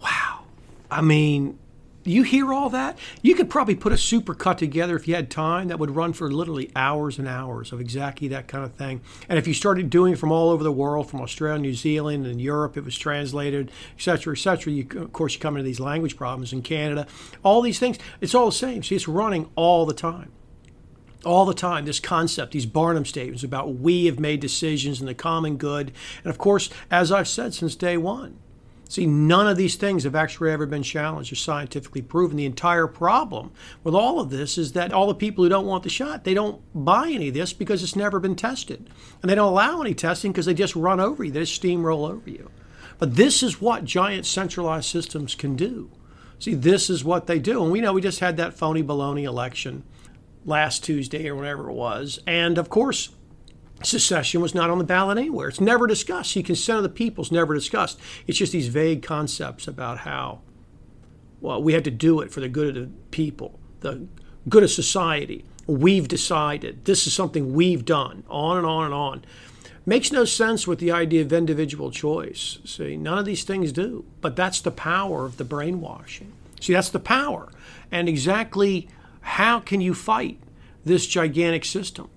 Wow. 0.00 0.44
I 0.90 1.00
mean, 1.00 1.58
you 2.04 2.22
hear 2.22 2.52
all 2.52 2.68
that? 2.70 2.98
You 3.22 3.34
could 3.34 3.48
probably 3.50 3.74
put 3.74 3.92
a 3.92 3.98
super 3.98 4.34
cut 4.34 4.58
together 4.58 4.96
if 4.96 5.06
you 5.06 5.14
had 5.14 5.30
time 5.30 5.68
that 5.68 5.78
would 5.78 5.94
run 5.94 6.12
for 6.12 6.30
literally 6.30 6.70
hours 6.74 7.18
and 7.18 7.28
hours 7.28 7.72
of 7.72 7.80
exactly 7.80 8.28
that 8.28 8.48
kind 8.48 8.64
of 8.64 8.74
thing. 8.74 9.00
And 9.28 9.38
if 9.38 9.46
you 9.46 9.54
started 9.54 9.90
doing 9.90 10.14
it 10.14 10.18
from 10.18 10.32
all 10.32 10.50
over 10.50 10.64
the 10.64 10.72
world, 10.72 11.08
from 11.08 11.20
Australia, 11.20 11.60
New 11.60 11.74
Zealand, 11.74 12.26
and 12.26 12.40
Europe, 12.40 12.76
it 12.76 12.84
was 12.84 12.96
translated, 12.98 13.68
et 13.68 13.72
etc., 13.96 14.34
etc. 14.34 14.72
You, 14.72 14.86
of 14.96 15.12
course, 15.12 15.34
you 15.34 15.40
come 15.40 15.56
into 15.56 15.64
these 15.64 15.80
language 15.80 16.16
problems 16.16 16.52
in 16.52 16.62
Canada. 16.62 17.06
All 17.42 17.62
these 17.62 17.78
things, 17.78 17.98
it's 18.20 18.34
all 18.34 18.46
the 18.46 18.52
same. 18.52 18.82
See, 18.82 18.96
it's 18.96 19.08
running 19.08 19.50
all 19.54 19.86
the 19.86 19.94
time 19.94 20.32
all 21.24 21.44
the 21.44 21.54
time 21.54 21.84
this 21.84 22.00
concept 22.00 22.52
these 22.52 22.66
barnum 22.66 23.04
statements 23.04 23.44
about 23.44 23.74
we 23.76 24.06
have 24.06 24.18
made 24.18 24.40
decisions 24.40 25.00
in 25.00 25.06
the 25.06 25.14
common 25.14 25.56
good 25.56 25.92
and 26.24 26.30
of 26.30 26.36
course 26.36 26.68
as 26.90 27.12
i've 27.12 27.28
said 27.28 27.54
since 27.54 27.76
day 27.76 27.96
one 27.96 28.36
See, 28.92 29.06
none 29.06 29.48
of 29.48 29.56
these 29.56 29.76
things 29.76 30.04
have 30.04 30.14
actually 30.14 30.50
ever 30.50 30.66
been 30.66 30.82
challenged 30.82 31.32
or 31.32 31.36
scientifically 31.36 32.02
proven. 32.02 32.36
The 32.36 32.44
entire 32.44 32.86
problem 32.86 33.50
with 33.82 33.94
all 33.94 34.20
of 34.20 34.28
this 34.28 34.58
is 34.58 34.72
that 34.72 34.92
all 34.92 35.06
the 35.06 35.14
people 35.14 35.42
who 35.42 35.48
don't 35.48 35.64
want 35.64 35.82
the 35.82 35.88
shot, 35.88 36.24
they 36.24 36.34
don't 36.34 36.60
buy 36.74 37.08
any 37.08 37.28
of 37.28 37.34
this 37.34 37.54
because 37.54 37.82
it's 37.82 37.96
never 37.96 38.20
been 38.20 38.36
tested. 38.36 38.90
And 39.22 39.30
they 39.30 39.34
don't 39.34 39.48
allow 39.48 39.80
any 39.80 39.94
testing 39.94 40.30
because 40.30 40.44
they 40.44 40.52
just 40.52 40.76
run 40.76 41.00
over 41.00 41.24
you, 41.24 41.30
they 41.30 41.40
just 41.40 41.62
steamroll 41.62 42.06
over 42.06 42.28
you. 42.28 42.50
But 42.98 43.16
this 43.16 43.42
is 43.42 43.62
what 43.62 43.86
giant 43.86 44.26
centralized 44.26 44.90
systems 44.90 45.34
can 45.34 45.56
do. 45.56 45.90
See, 46.38 46.52
this 46.52 46.90
is 46.90 47.02
what 47.02 47.26
they 47.26 47.38
do. 47.38 47.62
And 47.62 47.72
we 47.72 47.80
know 47.80 47.94
we 47.94 48.02
just 48.02 48.20
had 48.20 48.36
that 48.36 48.52
phony 48.52 48.82
baloney 48.82 49.22
election 49.22 49.84
last 50.44 50.84
Tuesday 50.84 51.26
or 51.30 51.34
whatever 51.34 51.70
it 51.70 51.74
was. 51.74 52.20
And 52.26 52.58
of 52.58 52.68
course, 52.68 53.08
secession 53.86 54.40
was 54.40 54.54
not 54.54 54.70
on 54.70 54.78
the 54.78 54.84
ballot 54.84 55.18
anywhere. 55.18 55.48
It's 55.48 55.60
never 55.60 55.86
discussed. 55.86 56.34
The 56.34 56.42
consent 56.42 56.78
of 56.78 56.82
the 56.82 56.88
people 56.88 57.24
is 57.24 57.32
never 57.32 57.54
discussed. 57.54 57.98
It's 58.26 58.38
just 58.38 58.52
these 58.52 58.68
vague 58.68 59.02
concepts 59.02 59.66
about 59.66 59.98
how, 59.98 60.40
well, 61.40 61.62
we 61.62 61.72
had 61.72 61.84
to 61.84 61.90
do 61.90 62.20
it 62.20 62.30
for 62.30 62.40
the 62.40 62.48
good 62.48 62.76
of 62.76 62.82
the 62.82 62.90
people, 63.10 63.58
the 63.80 64.06
good 64.48 64.62
of 64.62 64.70
society. 64.70 65.44
We've 65.66 66.08
decided. 66.08 66.84
This 66.84 67.06
is 67.06 67.12
something 67.12 67.52
we've 67.52 67.84
done. 67.84 68.24
On 68.28 68.56
and 68.56 68.66
on 68.66 68.84
and 68.84 68.94
on. 68.94 69.24
Makes 69.84 70.12
no 70.12 70.24
sense 70.24 70.66
with 70.66 70.78
the 70.78 70.92
idea 70.92 71.22
of 71.22 71.32
individual 71.32 71.90
choice. 71.90 72.58
See, 72.64 72.96
none 72.96 73.18
of 73.18 73.24
these 73.24 73.44
things 73.44 73.72
do. 73.72 74.04
But 74.20 74.36
that's 74.36 74.60
the 74.60 74.70
power 74.70 75.24
of 75.24 75.36
the 75.36 75.44
brainwashing. 75.44 76.32
See, 76.60 76.72
that's 76.72 76.90
the 76.90 77.00
power. 77.00 77.50
And 77.90 78.08
exactly 78.08 78.88
how 79.22 79.60
can 79.60 79.80
you 79.80 79.94
fight 79.94 80.38
this 80.84 81.06
gigantic 81.06 81.64
system? 81.64 82.10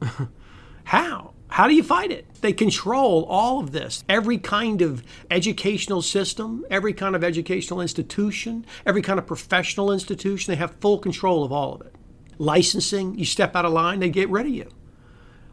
how? 0.84 1.32
How 1.48 1.68
do 1.68 1.74
you 1.74 1.82
fight 1.82 2.10
it? 2.10 2.26
They 2.40 2.52
control 2.52 3.24
all 3.28 3.60
of 3.60 3.72
this. 3.72 4.02
Every 4.08 4.38
kind 4.38 4.82
of 4.82 5.04
educational 5.30 6.02
system, 6.02 6.64
every 6.68 6.92
kind 6.92 7.14
of 7.14 7.22
educational 7.22 7.80
institution, 7.80 8.66
every 8.84 9.02
kind 9.02 9.18
of 9.18 9.26
professional 9.26 9.92
institution, 9.92 10.52
they 10.52 10.56
have 10.56 10.74
full 10.80 10.98
control 10.98 11.44
of 11.44 11.52
all 11.52 11.74
of 11.74 11.82
it. 11.82 11.94
Licensing, 12.38 13.16
you 13.16 13.24
step 13.24 13.54
out 13.54 13.64
of 13.64 13.72
line, 13.72 14.00
they 14.00 14.10
get 14.10 14.28
rid 14.30 14.46
of 14.46 14.52
you. 14.52 14.68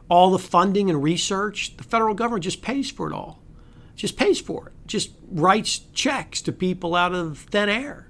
All 0.09 0.31
the 0.31 0.39
funding 0.39 0.89
and 0.89 1.03
research, 1.03 1.77
the 1.77 1.83
federal 1.83 2.15
government 2.15 2.43
just 2.43 2.61
pays 2.61 2.89
for 2.89 3.07
it 3.07 3.13
all. 3.13 3.39
Just 3.95 4.17
pays 4.17 4.41
for 4.41 4.67
it. 4.67 4.73
Just 4.87 5.11
writes 5.29 5.81
checks 5.93 6.41
to 6.41 6.51
people 6.51 6.95
out 6.95 7.13
of 7.13 7.37
thin 7.37 7.69
air 7.69 8.09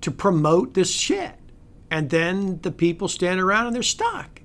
to 0.00 0.10
promote 0.10 0.74
this 0.74 0.90
shit. 0.90 1.36
And 1.90 2.10
then 2.10 2.60
the 2.62 2.72
people 2.72 3.06
stand 3.06 3.40
around 3.40 3.68
and 3.68 3.76
they're 3.76 3.82
stuck. 3.82 4.39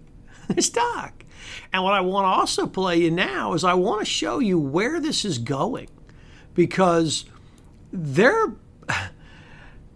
stuck. 0.60 1.24
And 1.72 1.84
what 1.84 1.94
I 1.94 2.02
want 2.02 2.26
to 2.26 2.30
also 2.30 2.68
play 2.68 2.98
you 2.98 3.12
now 3.12 3.54
is 3.54 3.64
I 3.64 3.74
want 3.74 4.02
to 4.02 4.06
show 4.06 4.40
you 4.40 4.60
where 4.60 5.00
this 5.00 5.26
is 5.26 5.38
going 5.38 5.90
because 6.54 7.26
they're 7.92 8.54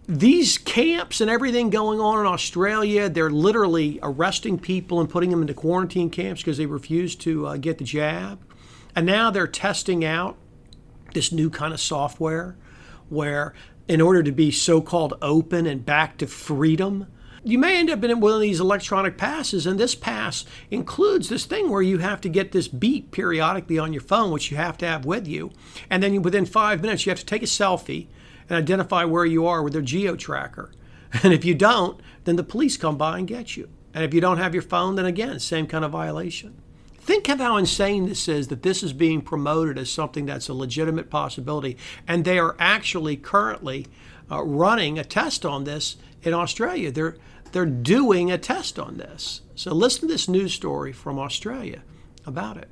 these 0.06 0.58
camps 0.58 1.20
and 1.20 1.30
everything 1.30 1.70
going 1.70 2.00
on 2.00 2.20
in 2.20 2.26
Australia, 2.26 3.08
they're 3.08 3.30
literally 3.30 4.00
arresting 4.02 4.58
people 4.58 5.00
and 5.00 5.08
putting 5.08 5.30
them 5.30 5.40
into 5.40 5.54
quarantine 5.54 6.10
camps 6.10 6.42
because 6.42 6.58
they 6.58 6.66
refuse 6.66 7.14
to 7.14 7.46
uh, 7.46 7.56
get 7.56 7.78
the 7.78 7.84
jab. 7.84 8.40
And 8.96 9.06
now 9.06 9.30
they're 9.30 9.46
testing 9.46 10.04
out 10.04 10.36
this 11.14 11.30
new 11.30 11.48
kind 11.48 11.72
of 11.72 11.80
software 11.80 12.56
where, 13.08 13.54
in 13.86 14.00
order 14.00 14.22
to 14.22 14.32
be 14.32 14.50
so 14.50 14.80
called 14.80 15.14
open 15.22 15.66
and 15.66 15.86
back 15.86 16.18
to 16.18 16.26
freedom, 16.26 17.06
you 17.42 17.58
may 17.58 17.78
end 17.78 17.90
up 17.90 18.04
in 18.04 18.20
one 18.20 18.32
of 18.32 18.40
these 18.40 18.60
electronic 18.60 19.16
passes, 19.16 19.66
and 19.66 19.80
this 19.80 19.94
pass 19.94 20.44
includes 20.70 21.28
this 21.28 21.46
thing 21.46 21.70
where 21.70 21.82
you 21.82 21.98
have 21.98 22.20
to 22.22 22.28
get 22.28 22.52
this 22.52 22.68
beep 22.68 23.10
periodically 23.12 23.78
on 23.78 23.92
your 23.92 24.02
phone, 24.02 24.30
which 24.30 24.50
you 24.50 24.56
have 24.56 24.76
to 24.78 24.86
have 24.86 25.04
with 25.04 25.26
you. 25.26 25.50
And 25.88 26.02
then 26.02 26.20
within 26.22 26.44
five 26.44 26.82
minutes, 26.82 27.06
you 27.06 27.10
have 27.10 27.20
to 27.20 27.26
take 27.26 27.42
a 27.42 27.46
selfie 27.46 28.08
and 28.48 28.58
identify 28.58 29.04
where 29.04 29.24
you 29.24 29.46
are 29.46 29.62
with 29.62 29.72
their 29.72 29.82
geo 29.82 30.16
tracker. 30.16 30.72
And 31.24 31.32
if 31.32 31.44
you 31.44 31.56
don't, 31.56 32.00
then 32.22 32.36
the 32.36 32.44
police 32.44 32.76
come 32.76 32.96
by 32.96 33.18
and 33.18 33.26
get 33.26 33.56
you. 33.56 33.68
And 33.92 34.04
if 34.04 34.14
you 34.14 34.20
don't 34.20 34.38
have 34.38 34.54
your 34.54 34.62
phone, 34.62 34.94
then 34.94 35.06
again, 35.06 35.40
same 35.40 35.66
kind 35.66 35.84
of 35.84 35.90
violation. 35.90 36.54
Think 37.00 37.28
of 37.28 37.40
how 37.40 37.56
insane 37.56 38.06
this 38.06 38.28
is 38.28 38.46
that 38.46 38.62
this 38.62 38.84
is 38.84 38.92
being 38.92 39.20
promoted 39.20 39.76
as 39.76 39.90
something 39.90 40.26
that's 40.26 40.48
a 40.48 40.54
legitimate 40.54 41.10
possibility. 41.10 41.76
And 42.06 42.24
they 42.24 42.38
are 42.38 42.54
actually 42.60 43.16
currently 43.16 43.86
uh, 44.30 44.42
running 44.42 44.98
a 44.98 45.04
test 45.04 45.44
on 45.44 45.64
this 45.64 45.96
in 46.22 46.34
Australia. 46.34 46.90
They're 46.90 47.16
they're 47.52 47.66
doing 47.66 48.30
a 48.30 48.38
test 48.38 48.78
on 48.78 48.96
this. 48.96 49.40
So 49.54 49.74
listen 49.74 50.02
to 50.02 50.06
this 50.06 50.28
news 50.28 50.54
story 50.54 50.92
from 50.92 51.18
Australia 51.18 51.82
about 52.24 52.56
it. 52.56 52.68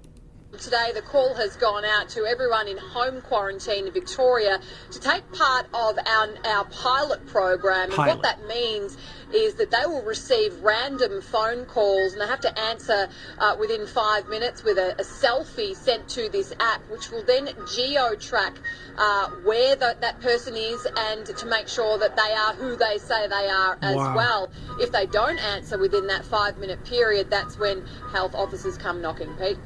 Today, 0.59 0.93
the 0.95 1.03
call 1.03 1.35
has 1.35 1.57
gone 1.57 1.85
out 1.85 2.09
to 2.11 2.25
everyone 2.25 2.69
in 2.69 2.79
home 2.79 3.21
quarantine 3.21 3.87
in 3.87 3.93
Victoria 3.93 4.61
to 4.91 5.01
take 5.01 5.31
part 5.33 5.67
of 5.75 5.99
our, 6.07 6.29
our 6.45 6.65
pilot 6.65 7.27
program. 7.27 7.91
Pilot. 7.91 8.13
And 8.13 8.19
what 8.19 8.23
that 8.23 8.47
means 8.49 8.97
is 9.33 9.55
that 9.55 9.71
they 9.71 9.87
will 9.87 10.03
receive 10.03 10.55
random 10.63 11.21
phone 11.21 11.65
calls 11.67 12.13
and 12.13 12.23
they 12.23 12.27
have 12.27 12.41
to 12.41 12.59
answer 12.59 13.09
uh, 13.39 13.57
within 13.59 13.87
five 13.87 14.29
minutes 14.29 14.65
with 14.65 14.79
a, 14.79 14.93
a, 14.93 15.05
selfie 15.05 15.75
sent 15.75 16.09
to 16.09 16.29
this 16.31 16.53
app, 16.61 16.81
which 16.91 17.11
will 17.11 17.25
then 17.25 17.49
geo 17.75 18.15
track 18.15 18.55
uh, 18.97 19.29
where 19.45 19.77
the, 19.77 19.97
that 20.01 20.21
person 20.21 20.55
is 20.57 20.87
and 20.97 21.27
to 21.27 21.47
make 21.47 21.69
sure 21.69 21.99
that 21.99 22.17
they 22.17 22.33
are 22.33 22.55
who 22.55 22.77
they 22.77 22.99
say 22.99 23.27
they 23.27 23.49
are 23.49 23.79
as 23.83 23.97
Wow. 23.97 24.17
well. 24.17 24.51
If 24.81 24.93
they 24.93 25.07
don't 25.07 25.39
answer 25.39 25.79
within 25.79 26.07
that 26.07 26.25
five 26.25 26.59
minute 26.59 26.85
period, 26.85 27.31
that's 27.31 27.59
when 27.59 27.87
health 28.13 28.35
officers 28.35 28.77
come 28.77 29.03
knocking, 29.03 29.35
Pete. 29.35 29.59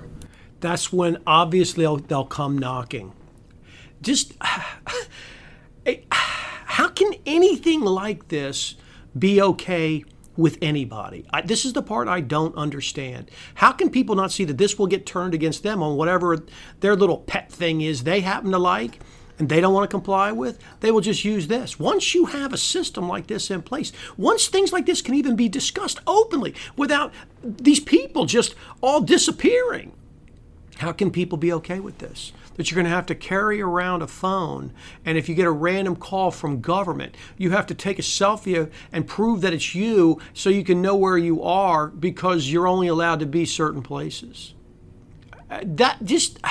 That's 0.60 0.92
when 0.92 1.18
obviously 1.26 1.84
they'll, 1.84 1.96
they'll 1.96 2.24
come 2.24 2.58
knocking. 2.58 3.12
Just 4.00 4.32
how 6.72 6.88
can 6.88 7.12
anything 7.26 7.82
like 7.82 8.28
this 8.28 8.76
be 9.18 9.40
okay 9.40 10.04
with 10.36 10.58
anybody? 10.62 11.26
I, 11.30 11.42
this 11.42 11.64
is 11.64 11.72
the 11.72 11.82
part 11.82 12.08
I 12.08 12.20
don't 12.20 12.54
understand. 12.56 13.30
How 13.54 13.72
can 13.72 13.90
people 13.90 14.14
not 14.14 14.32
see 14.32 14.44
that 14.44 14.58
this 14.58 14.78
will 14.78 14.86
get 14.86 15.06
turned 15.06 15.34
against 15.34 15.62
them 15.62 15.82
on 15.82 15.96
whatever 15.96 16.38
their 16.80 16.96
little 16.96 17.18
pet 17.18 17.50
thing 17.50 17.80
is 17.80 18.04
they 18.04 18.20
happen 18.20 18.50
to 18.52 18.58
like? 18.58 18.98
and 19.38 19.48
they 19.48 19.60
don't 19.60 19.74
want 19.74 19.82
to 19.82 19.92
comply 19.92 20.30
with, 20.30 20.58
they 20.80 20.92
will 20.92 21.00
just 21.00 21.24
use 21.24 21.48
this. 21.48 21.76
Once 21.76 22.14
you 22.14 22.26
have 22.26 22.52
a 22.52 22.56
system 22.56 23.08
like 23.08 23.26
this 23.26 23.50
in 23.50 23.60
place, 23.60 23.90
once 24.16 24.46
things 24.46 24.72
like 24.72 24.86
this 24.86 25.02
can 25.02 25.14
even 25.14 25.34
be 25.34 25.48
discussed 25.48 25.98
openly 26.06 26.54
without 26.76 27.12
these 27.42 27.80
people 27.80 28.24
just 28.24 28.54
all 28.80 29.00
disappearing, 29.00 29.92
how 30.76 30.92
can 30.92 31.10
people 31.10 31.38
be 31.38 31.52
okay 31.52 31.80
with 31.80 31.98
this? 31.98 32.32
That 32.54 32.70
you're 32.70 32.76
going 32.76 32.84
to 32.84 32.90
have 32.90 33.06
to 33.06 33.14
carry 33.14 33.60
around 33.60 34.02
a 34.02 34.06
phone, 34.06 34.72
and 35.04 35.16
if 35.16 35.28
you 35.28 35.34
get 35.34 35.46
a 35.46 35.50
random 35.50 35.96
call 35.96 36.30
from 36.30 36.60
government, 36.60 37.16
you 37.38 37.50
have 37.50 37.66
to 37.66 37.74
take 37.74 37.98
a 37.98 38.02
selfie 38.02 38.70
and 38.92 39.06
prove 39.06 39.40
that 39.40 39.52
it's 39.52 39.74
you 39.74 40.20
so 40.34 40.50
you 40.50 40.64
can 40.64 40.82
know 40.82 40.94
where 40.94 41.16
you 41.16 41.42
are 41.42 41.88
because 41.88 42.50
you're 42.50 42.68
only 42.68 42.88
allowed 42.88 43.20
to 43.20 43.26
be 43.26 43.44
certain 43.44 43.82
places. 43.82 44.54
Uh, 45.50 45.60
That 45.64 46.04
just. 46.04 46.38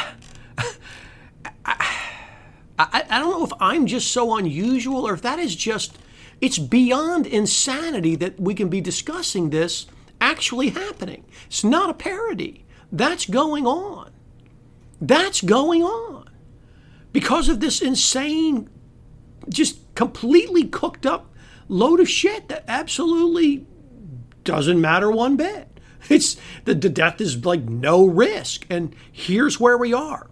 I, 2.80 3.06
I 3.10 3.20
don't 3.20 3.32
know 3.32 3.46
if 3.46 3.54
I'm 3.60 3.86
just 3.86 4.12
so 4.12 4.36
unusual 4.38 5.08
or 5.08 5.14
if 5.14 5.22
that 5.22 5.40
is 5.40 5.56
just, 5.56 5.98
it's 6.40 6.58
beyond 6.58 7.28
insanity 7.28 8.16
that 8.16 8.40
we 8.40 8.56
can 8.56 8.70
be 8.70 8.82
discussing 8.82 9.50
this 9.50 9.86
actually 10.20 10.70
happening. 10.70 11.26
It's 11.46 11.64
not 11.64 11.90
a 11.90 11.94
parody. 11.94 12.66
That's 12.92 13.26
going 13.26 13.68
on. 13.68 14.11
That's 15.02 15.42
going 15.42 15.84
on. 15.84 16.30
Because 17.12 17.50
of 17.50 17.60
this 17.60 17.82
insane, 17.82 18.70
just 19.50 19.80
completely 19.96 20.66
cooked 20.66 21.06
up 21.06 21.34
load 21.68 22.00
of 22.00 22.10
shit 22.10 22.50
that 22.50 22.64
absolutely 22.68 23.66
doesn't 24.44 24.80
matter 24.80 25.10
one 25.12 25.36
bit. 25.36 25.68
It's 26.10 26.36
the, 26.66 26.74
the 26.74 26.90
death 26.90 27.22
is 27.22 27.46
like 27.46 27.64
no 27.64 28.06
risk. 28.06 28.66
And 28.70 28.96
here's 29.12 29.60
where 29.60 29.78
we 29.78 29.94
are 29.94 30.28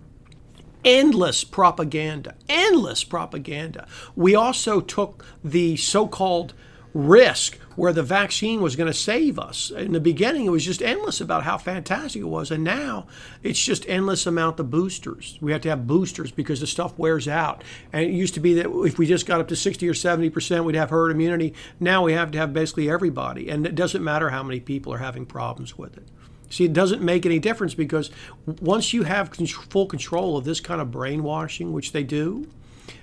endless 0.84 1.44
propaganda, 1.44 2.36
endless 2.48 3.04
propaganda. 3.04 3.88
We 4.16 4.34
also 4.34 4.80
took 4.82 5.26
the 5.44 5.76
so 5.76 6.08
called 6.08 6.54
risk 6.94 7.58
where 7.80 7.94
the 7.94 8.04
vaccine 8.04 8.62
was 8.62 8.76
going 8.76 8.92
to 8.92 8.94
save 8.94 9.40
us. 9.40 9.72
In 9.72 9.94
the 9.94 10.02
beginning, 10.02 10.46
it 10.46 10.50
was 10.50 10.66
just 10.66 10.82
endless 10.82 11.22
about 11.22 11.44
how 11.44 11.58
fantastic 11.58 12.22
it 12.22 12.26
was. 12.26 12.52
And 12.52 12.62
now 12.62 13.08
it's 13.42 13.64
just 13.64 13.88
endless 13.88 14.26
amount 14.26 14.60
of 14.60 14.70
boosters. 14.70 15.38
We 15.40 15.54
have 15.54 15.62
to 15.62 15.70
have 15.70 15.88
boosters 15.88 16.30
because 16.30 16.60
the 16.60 16.68
stuff 16.68 17.00
wears 17.00 17.26
out. 17.26 17.64
And 17.94 18.04
it 18.04 18.12
used 18.12 18.34
to 18.34 18.42
be 18.42 18.54
that 18.56 18.70
if 18.86 18.98
we 18.98 19.08
just 19.08 19.26
got 19.26 19.40
up 19.40 19.48
to 19.48 19.56
60 19.56 19.88
or 19.88 19.94
70%, 19.94 20.66
we'd 20.66 20.76
have 20.76 20.90
herd 20.90 21.12
immunity. 21.12 21.54
Now 21.80 22.04
we 22.04 22.12
have 22.12 22.32
to 22.32 22.38
have 22.38 22.52
basically 22.52 22.90
everybody. 22.90 23.50
And 23.50 23.66
it 23.66 23.76
doesn't 23.76 24.04
matter 24.04 24.30
how 24.30 24.44
many 24.44 24.60
people 24.60 24.94
are 24.94 24.98
having 24.98 25.26
problems 25.26 25.78
with 25.78 25.96
it. 25.96 26.08
See, 26.50 26.66
it 26.66 26.74
doesn't 26.74 27.02
make 27.02 27.26
any 27.26 27.40
difference 27.40 27.76
because 27.76 28.12
once 28.46 28.92
you 28.92 29.04
have 29.04 29.34
full 29.70 29.86
control 29.86 30.36
of 30.36 30.44
this 30.44 30.60
kind 30.60 30.82
of 30.82 30.92
brainwashing, 30.92 31.72
which 31.72 31.94
they 31.94 32.04
do, 32.04 32.50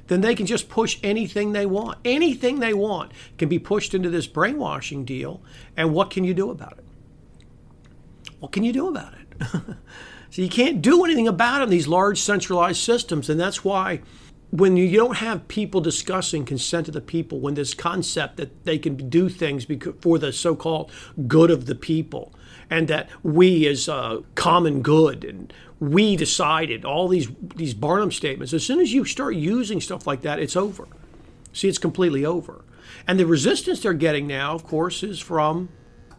then 0.07 0.21
they 0.21 0.35
can 0.35 0.47
just 0.47 0.69
push 0.69 0.99
anything 1.03 1.53
they 1.53 1.67
want. 1.67 1.99
Anything 2.05 2.61
they 2.61 2.75
want 2.75 3.13
can 3.39 3.49
be 3.49 3.59
pushed 3.59 3.95
into 3.95 4.11
this 4.11 4.27
brainwashing 4.27 5.05
deal. 5.05 5.41
And 5.77 5.93
what 5.93 6.11
can 6.11 6.25
you 6.25 6.35
do 6.35 6.51
about 6.51 6.79
it? 6.79 6.85
What 8.39 8.53
can 8.53 8.65
you 8.65 8.73
do 8.73 8.89
about 8.89 9.15
it? 9.15 9.53
so 10.31 10.43
you 10.43 10.49
can't 10.49 10.83
do 10.83 11.05
anything 11.05 11.29
about 11.29 11.61
it 11.61 11.65
in 11.65 11.71
these 11.71 11.89
large 11.89 12.21
centralized 12.21 12.81
systems. 12.81 13.29
And 13.29 13.41
that's 13.41 13.65
why 13.65 14.01
when 14.51 14.77
you 14.77 14.95
don't 14.97 15.17
have 15.17 15.49
people 15.49 15.81
discussing 15.81 16.45
consent 16.45 16.89
of 16.89 16.95
the 16.95 17.01
people, 17.01 17.41
when 17.41 17.55
this 17.55 17.75
concept 17.75 18.37
that 18.37 18.65
they 18.65 18.79
can 18.79 18.97
do 19.09 19.29
things 19.29 19.67
for 20.01 20.19
the 20.19 20.33
so 20.33 20.55
called 20.55 20.91
good 21.27 21.51
of 21.51 21.67
the 21.67 21.75
people, 21.75 22.33
and 22.71 22.89
that 22.89 23.09
we 23.23 23.67
as 23.67 23.89
a 23.89 24.23
common 24.35 24.83
good 24.83 25.25
and 25.25 25.53
we 25.79 26.17
decided 26.17 26.85
all 26.85 27.07
these 27.09 27.29
these 27.55 27.75
Barnum 27.75 28.11
statements. 28.11 28.53
As 28.53 28.65
soon 28.65 28.81
as 28.81 28.93
you 28.93 29.05
start 29.05 29.35
using 29.35 29.81
stuff 29.81 30.07
like 30.07 30.23
that, 30.23 30.39
it's 30.39 30.57
over. 30.57 30.89
See, 31.53 31.69
it's 31.69 31.79
completely 31.79 32.25
over. 32.25 32.65
And 33.07 33.19
the 33.19 33.27
resistance 33.27 33.81
they're 33.81 33.93
getting 33.93 34.27
now, 34.27 34.55
of 34.55 34.65
course, 34.65 35.03
is 35.03 35.21
from 35.21 35.69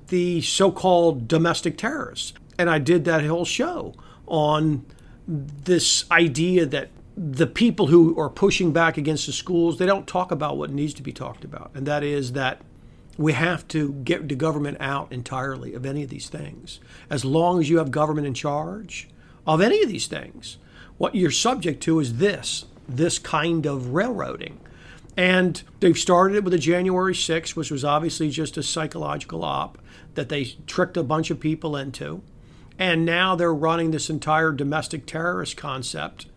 the 0.08 0.42
so-called 0.42 1.28
domestic 1.28 1.78
terrorists. 1.78 2.34
And 2.58 2.70
I 2.70 2.80
did 2.80 3.06
that 3.06 3.26
whole 3.26 3.46
show 3.46 3.94
on 4.26 4.86
this 5.28 6.10
idea 6.12 6.66
that 6.66 6.90
the 7.16 7.48
people 7.48 7.88
who 7.88 8.18
are 8.20 8.30
pushing 8.30 8.72
back 8.72 8.98
against 8.98 9.26
the 9.26 9.34
schools, 9.34 9.78
they 9.78 9.86
don't 9.86 10.08
talk 10.08 10.32
about 10.32 10.58
what 10.58 10.70
needs 10.70 10.94
to 10.96 11.04
be 11.04 11.12
talked 11.12 11.44
about. 11.44 11.72
And 11.74 11.86
that 11.88 12.04
is 12.04 12.34
that 12.34 12.62
we 13.18 13.34
have 13.34 13.68
to 13.70 13.94
get 13.94 14.28
the 14.28 14.36
government 14.36 14.78
out 14.80 15.12
entirely 15.12 15.74
of 15.74 15.86
any 15.86 16.04
of 16.04 16.10
these 16.10 16.30
things. 16.30 16.80
As 17.10 17.26
long 17.26 17.60
as 17.60 17.70
you 17.70 17.80
have 17.80 17.92
government 17.92 18.28
in 18.28 18.34
charge 18.34 19.10
of 19.46 19.62
any 19.62 19.82
of 19.82 19.90
these 19.90 20.08
things, 20.08 20.58
what 20.98 21.16
you're 21.16 21.32
subject 21.32 21.82
to 21.84 22.00
is 22.00 22.18
this 22.18 22.66
this 22.88 23.20
kind 23.20 23.66
of 23.66 23.90
railroading. 23.90 24.60
And 25.18 25.62
they've 25.80 25.98
started 25.98 26.38
it 26.38 26.44
with 26.44 26.54
a 26.54 26.60
January 26.60 27.14
6th, 27.14 27.56
which 27.56 27.72
was 27.72 27.84
obviously 27.84 28.30
just 28.30 28.56
a 28.56 28.64
psychological 28.64 29.44
op 29.44 29.78
that 30.14 30.30
they 30.30 30.46
tricked 30.68 30.96
a 30.96 31.04
bunch 31.04 31.30
of 31.30 31.40
people 31.40 31.76
into. 31.76 32.22
And 32.80 33.04
now 33.04 33.36
they're 33.36 33.54
running 33.54 33.92
this 33.92 34.10
entire 34.10 34.52
domestic 34.52 35.06
terrorist 35.06 35.58
concept 35.58 36.28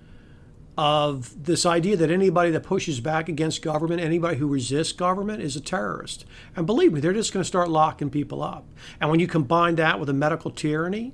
of 0.78 1.44
this 1.44 1.66
idea 1.66 1.96
that 1.96 2.10
anybody 2.10 2.50
that 2.50 2.62
pushes 2.62 3.00
back 3.00 3.28
against 3.28 3.62
government, 3.62 4.00
anybody 4.00 4.36
who 4.36 4.46
resists 4.46 4.92
government, 4.92 5.42
is 5.42 5.56
a 5.56 5.60
terrorist. 5.60 6.24
And 6.56 6.66
believe 6.66 6.92
me, 6.92 7.00
they're 7.00 7.12
just 7.12 7.32
going 7.32 7.42
to 7.42 7.48
start 7.48 7.68
locking 7.68 8.10
people 8.10 8.42
up. 8.42 8.66
And 9.00 9.10
when 9.10 9.20
you 9.20 9.26
combine 9.26 9.76
that 9.76 10.00
with 10.00 10.08
a 10.08 10.14
medical 10.14 10.50
tyranny, 10.50 11.12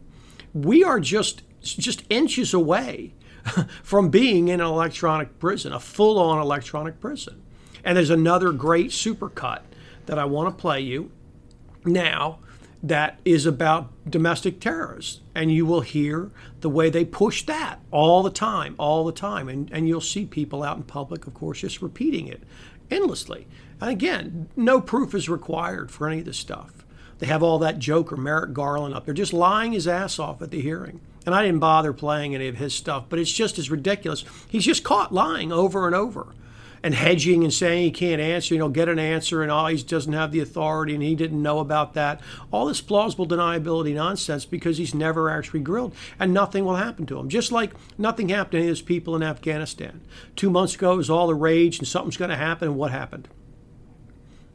we 0.52 0.84
are 0.84 1.00
just 1.00 1.42
just 1.62 2.04
inches 2.08 2.54
away 2.54 3.12
from 3.82 4.08
being 4.08 4.48
in 4.48 4.60
an 4.60 4.66
electronic 4.66 5.38
prison, 5.40 5.72
a 5.72 5.80
full-on 5.80 6.38
electronic 6.38 7.00
prison. 7.00 7.42
And 7.84 7.96
there's 7.96 8.10
another 8.10 8.52
great 8.52 8.90
supercut 8.90 9.62
that 10.06 10.18
I 10.18 10.24
want 10.24 10.56
to 10.56 10.60
play 10.60 10.80
you 10.80 11.10
now 11.84 12.38
that 12.82 13.18
is 13.24 13.46
about 13.46 13.90
domestic 14.08 14.60
terrorists. 14.60 15.20
And 15.34 15.52
you 15.52 15.66
will 15.66 15.80
hear 15.80 16.30
the 16.60 16.70
way 16.70 16.90
they 16.90 17.04
push 17.04 17.42
that 17.44 17.80
all 17.90 18.22
the 18.22 18.30
time, 18.30 18.74
all 18.78 19.04
the 19.04 19.12
time. 19.12 19.48
And, 19.48 19.70
and 19.72 19.88
you'll 19.88 20.00
see 20.00 20.24
people 20.26 20.62
out 20.62 20.76
in 20.76 20.82
public, 20.84 21.26
of 21.26 21.34
course, 21.34 21.60
just 21.60 21.82
repeating 21.82 22.28
it 22.28 22.42
endlessly. 22.90 23.46
And 23.80 23.90
again, 23.90 24.48
no 24.56 24.80
proof 24.80 25.14
is 25.14 25.28
required 25.28 25.90
for 25.90 26.08
any 26.08 26.20
of 26.20 26.24
this 26.24 26.38
stuff. 26.38 26.84
They 27.18 27.26
have 27.26 27.42
all 27.42 27.58
that 27.60 27.78
joker, 27.78 28.16
Merrick 28.16 28.52
Garland, 28.52 28.94
up 28.94 29.06
there 29.06 29.14
just 29.14 29.32
lying 29.32 29.72
his 29.72 29.88
ass 29.88 30.18
off 30.18 30.42
at 30.42 30.50
the 30.50 30.60
hearing. 30.60 31.00
And 31.24 31.34
I 31.34 31.42
didn't 31.42 31.60
bother 31.60 31.92
playing 31.92 32.34
any 32.34 32.46
of 32.46 32.56
his 32.56 32.74
stuff, 32.74 33.06
but 33.08 33.18
it's 33.18 33.32
just 33.32 33.58
as 33.58 33.70
ridiculous. 33.70 34.24
He's 34.48 34.64
just 34.64 34.84
caught 34.84 35.12
lying 35.12 35.50
over 35.50 35.86
and 35.86 35.94
over 35.94 36.34
and 36.82 36.94
hedging 36.94 37.42
and 37.42 37.52
saying 37.52 37.84
he 37.84 37.90
can't 37.90 38.20
answer, 38.20 38.54
you 38.54 38.60
know, 38.60 38.68
get 38.68 38.88
an 38.88 38.98
answer 38.98 39.42
and 39.42 39.50
oh, 39.50 39.66
he 39.66 39.82
doesn't 39.82 40.12
have 40.12 40.32
the 40.32 40.40
authority 40.40 40.94
and 40.94 41.02
he 41.02 41.14
didn't 41.14 41.42
know 41.42 41.58
about 41.58 41.94
that. 41.94 42.20
All 42.50 42.66
this 42.66 42.80
plausible 42.80 43.26
deniability 43.26 43.94
nonsense 43.94 44.44
because 44.44 44.78
he's 44.78 44.94
never 44.94 45.30
actually 45.30 45.60
grilled 45.60 45.94
and 46.18 46.32
nothing 46.32 46.64
will 46.64 46.76
happen 46.76 47.06
to 47.06 47.18
him. 47.18 47.28
Just 47.28 47.52
like 47.52 47.72
nothing 47.98 48.28
happened 48.28 48.62
to 48.62 48.66
those 48.66 48.82
people 48.82 49.16
in 49.16 49.22
Afghanistan. 49.22 50.00
Two 50.34 50.50
months 50.50 50.74
ago, 50.74 50.94
it 50.94 50.96
was 50.96 51.10
all 51.10 51.26
the 51.26 51.34
rage 51.34 51.78
and 51.78 51.88
something's 51.88 52.16
going 52.16 52.30
to 52.30 52.36
happen. 52.36 52.68
And 52.68 52.76
what 52.76 52.90
happened? 52.90 53.28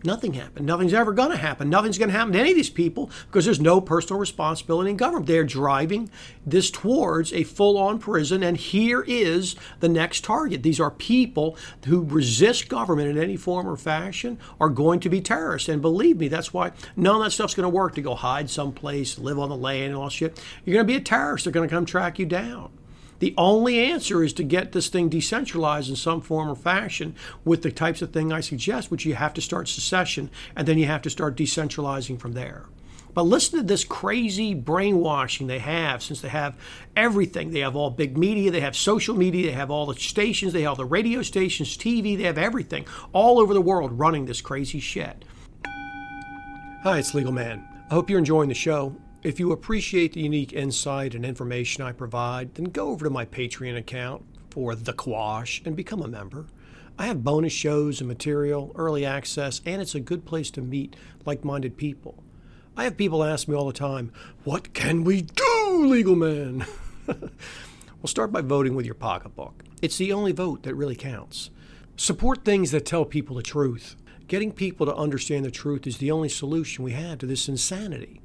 Nothing 0.03 0.33
happened. 0.33 0.65
Nothing's 0.65 0.93
ever 0.93 1.13
going 1.13 1.31
to 1.31 1.37
happen. 1.37 1.69
Nothing's 1.69 1.97
going 1.97 2.09
to 2.09 2.17
happen 2.17 2.33
to 2.33 2.39
any 2.39 2.51
of 2.51 2.55
these 2.55 2.69
people 2.69 3.11
because 3.27 3.45
there's 3.45 3.59
no 3.59 3.79
personal 3.79 4.19
responsibility 4.19 4.89
in 4.89 4.97
government. 4.97 5.27
They're 5.27 5.43
driving 5.43 6.09
this 6.45 6.71
towards 6.71 7.31
a 7.33 7.43
full 7.43 7.77
on 7.77 7.99
prison, 7.99 8.41
and 8.41 8.57
here 8.57 9.03
is 9.07 9.55
the 9.79 9.89
next 9.89 10.23
target. 10.23 10.63
These 10.63 10.79
are 10.79 10.91
people 10.91 11.55
who 11.85 12.03
resist 12.03 12.67
government 12.67 13.09
in 13.09 13.17
any 13.17 13.37
form 13.37 13.67
or 13.67 13.77
fashion 13.77 14.39
are 14.59 14.69
going 14.69 14.99
to 15.01 15.09
be 15.09 15.21
terrorists. 15.21 15.69
And 15.69 15.81
believe 15.81 16.17
me, 16.17 16.27
that's 16.27 16.53
why 16.53 16.71
none 16.95 17.17
of 17.17 17.23
that 17.23 17.31
stuff's 17.31 17.53
going 17.53 17.69
to 17.69 17.69
work 17.69 17.95
to 17.95 18.01
go 18.01 18.15
hide 18.15 18.49
someplace, 18.49 19.19
live 19.19 19.37
on 19.37 19.49
the 19.49 19.55
land, 19.55 19.85
and 19.85 19.95
all 19.95 20.09
shit. 20.09 20.41
You're 20.65 20.73
going 20.75 20.87
to 20.87 20.93
be 20.93 20.97
a 20.97 21.01
terrorist. 21.01 21.45
They're 21.45 21.53
going 21.53 21.69
to 21.69 21.75
come 21.75 21.85
track 21.85 22.17
you 22.17 22.25
down. 22.25 22.71
The 23.21 23.35
only 23.37 23.79
answer 23.79 24.23
is 24.23 24.33
to 24.33 24.43
get 24.43 24.71
this 24.71 24.87
thing 24.87 25.07
decentralized 25.07 25.91
in 25.91 25.95
some 25.95 26.21
form 26.21 26.49
or 26.49 26.55
fashion 26.55 27.15
with 27.45 27.61
the 27.61 27.71
types 27.71 28.01
of 28.01 28.11
thing 28.11 28.33
I 28.33 28.39
suggest, 28.39 28.89
which 28.89 29.05
you 29.05 29.13
have 29.13 29.35
to 29.35 29.41
start 29.41 29.67
secession 29.67 30.31
and 30.55 30.67
then 30.67 30.79
you 30.79 30.87
have 30.87 31.03
to 31.03 31.09
start 31.11 31.37
decentralizing 31.37 32.19
from 32.19 32.31
there. 32.33 32.65
But 33.13 33.23
listen 33.23 33.59
to 33.59 33.63
this 33.63 33.83
crazy 33.83 34.55
brainwashing 34.55 35.45
they 35.45 35.59
have 35.59 36.01
since 36.01 36.21
they 36.21 36.29
have 36.29 36.57
everything. 36.95 37.51
They 37.51 37.59
have 37.59 37.75
all 37.75 37.91
big 37.91 38.17
media, 38.17 38.49
they 38.49 38.61
have 38.61 38.75
social 38.75 39.15
media, 39.15 39.45
they 39.45 39.51
have 39.51 39.69
all 39.69 39.85
the 39.85 39.99
stations, 39.99 40.51
they 40.51 40.61
have 40.61 40.69
all 40.69 40.75
the 40.77 40.85
radio 40.85 41.21
stations, 41.21 41.77
TV, 41.77 42.17
they 42.17 42.23
have 42.23 42.39
everything 42.39 42.87
all 43.13 43.39
over 43.39 43.53
the 43.53 43.61
world 43.61 43.99
running 43.99 44.25
this 44.25 44.41
crazy 44.41 44.79
shit. 44.79 45.25
Hi, 46.81 46.97
it's 46.97 47.13
Legal 47.13 47.33
Man. 47.33 47.67
I 47.91 47.93
hope 47.93 48.09
you're 48.09 48.17
enjoying 48.17 48.49
the 48.49 48.55
show. 48.55 48.95
If 49.23 49.39
you 49.39 49.51
appreciate 49.51 50.13
the 50.13 50.21
unique 50.21 50.51
insight 50.51 51.13
and 51.13 51.23
information 51.23 51.83
I 51.83 51.91
provide, 51.91 52.55
then 52.55 52.65
go 52.65 52.87
over 52.87 53.05
to 53.05 53.11
my 53.11 53.23
Patreon 53.23 53.77
account 53.77 54.25
for 54.49 54.73
The 54.73 54.93
Quash 54.93 55.61
and 55.63 55.75
become 55.75 56.01
a 56.01 56.07
member. 56.07 56.47
I 56.97 57.05
have 57.05 57.23
bonus 57.23 57.53
shows 57.53 58.01
and 58.01 58.07
material, 58.07 58.71
early 58.73 59.05
access, 59.05 59.61
and 59.63 59.79
it's 59.79 59.93
a 59.93 59.99
good 59.99 60.25
place 60.25 60.49
to 60.51 60.61
meet 60.61 60.95
like 61.23 61.45
minded 61.45 61.77
people. 61.77 62.23
I 62.75 62.83
have 62.85 62.97
people 62.97 63.23
ask 63.23 63.47
me 63.47 63.55
all 63.55 63.67
the 63.67 63.73
time, 63.73 64.11
What 64.43 64.73
can 64.73 65.03
we 65.03 65.21
do, 65.21 65.85
legal 65.85 66.15
man? 66.15 66.65
well, 67.05 67.29
start 68.05 68.31
by 68.31 68.41
voting 68.41 68.73
with 68.73 68.87
your 68.87 68.95
pocketbook. 68.95 69.63
It's 69.83 69.99
the 69.99 70.13
only 70.13 70.31
vote 70.31 70.63
that 70.63 70.73
really 70.73 70.95
counts. 70.95 71.51
Support 71.95 72.43
things 72.43 72.71
that 72.71 72.87
tell 72.87 73.05
people 73.05 73.35
the 73.35 73.43
truth. 73.43 73.95
Getting 74.27 74.51
people 74.51 74.87
to 74.87 74.95
understand 74.95 75.45
the 75.45 75.51
truth 75.51 75.85
is 75.85 75.99
the 75.99 76.09
only 76.09 76.29
solution 76.29 76.83
we 76.83 76.93
have 76.93 77.19
to 77.19 77.27
this 77.27 77.47
insanity. 77.47 78.20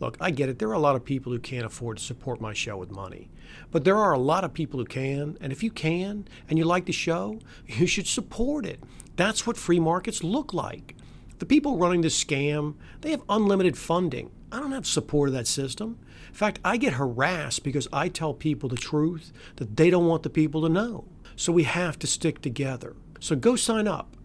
Look, 0.00 0.16
I 0.18 0.30
get 0.30 0.48
it. 0.48 0.58
There 0.58 0.70
are 0.70 0.74
a 0.74 0.78
lot 0.78 0.96
of 0.96 1.04
people 1.04 1.30
who 1.30 1.38
can't 1.38 1.66
afford 1.66 1.98
to 1.98 2.02
support 2.02 2.40
my 2.40 2.54
show 2.54 2.78
with 2.78 2.90
money. 2.90 3.28
But 3.70 3.84
there 3.84 3.98
are 3.98 4.12
a 4.12 4.18
lot 4.18 4.44
of 4.44 4.54
people 4.54 4.80
who 4.80 4.86
can. 4.86 5.36
And 5.40 5.52
if 5.52 5.62
you 5.62 5.70
can 5.70 6.26
and 6.48 6.58
you 6.58 6.64
like 6.64 6.86
the 6.86 6.92
show, 6.92 7.38
you 7.66 7.86
should 7.86 8.06
support 8.06 8.64
it. 8.64 8.82
That's 9.16 9.46
what 9.46 9.58
free 9.58 9.78
markets 9.78 10.24
look 10.24 10.54
like. 10.54 10.96
The 11.38 11.46
people 11.46 11.76
running 11.76 12.00
this 12.00 12.22
scam, 12.22 12.74
they 13.02 13.10
have 13.10 13.22
unlimited 13.28 13.76
funding. 13.76 14.30
I 14.50 14.58
don't 14.58 14.72
have 14.72 14.86
support 14.86 15.28
of 15.28 15.34
that 15.34 15.46
system. 15.46 15.98
In 16.28 16.34
fact, 16.34 16.60
I 16.64 16.76
get 16.76 16.94
harassed 16.94 17.62
because 17.62 17.88
I 17.92 18.08
tell 18.08 18.34
people 18.34 18.68
the 18.68 18.76
truth 18.76 19.32
that 19.56 19.76
they 19.76 19.90
don't 19.90 20.06
want 20.06 20.22
the 20.22 20.30
people 20.30 20.62
to 20.62 20.68
know. 20.68 21.04
So 21.36 21.52
we 21.52 21.64
have 21.64 21.98
to 22.00 22.06
stick 22.06 22.40
together. 22.40 22.96
So 23.20 23.36
go 23.36 23.56
sign 23.56 23.86
up. 23.86 24.16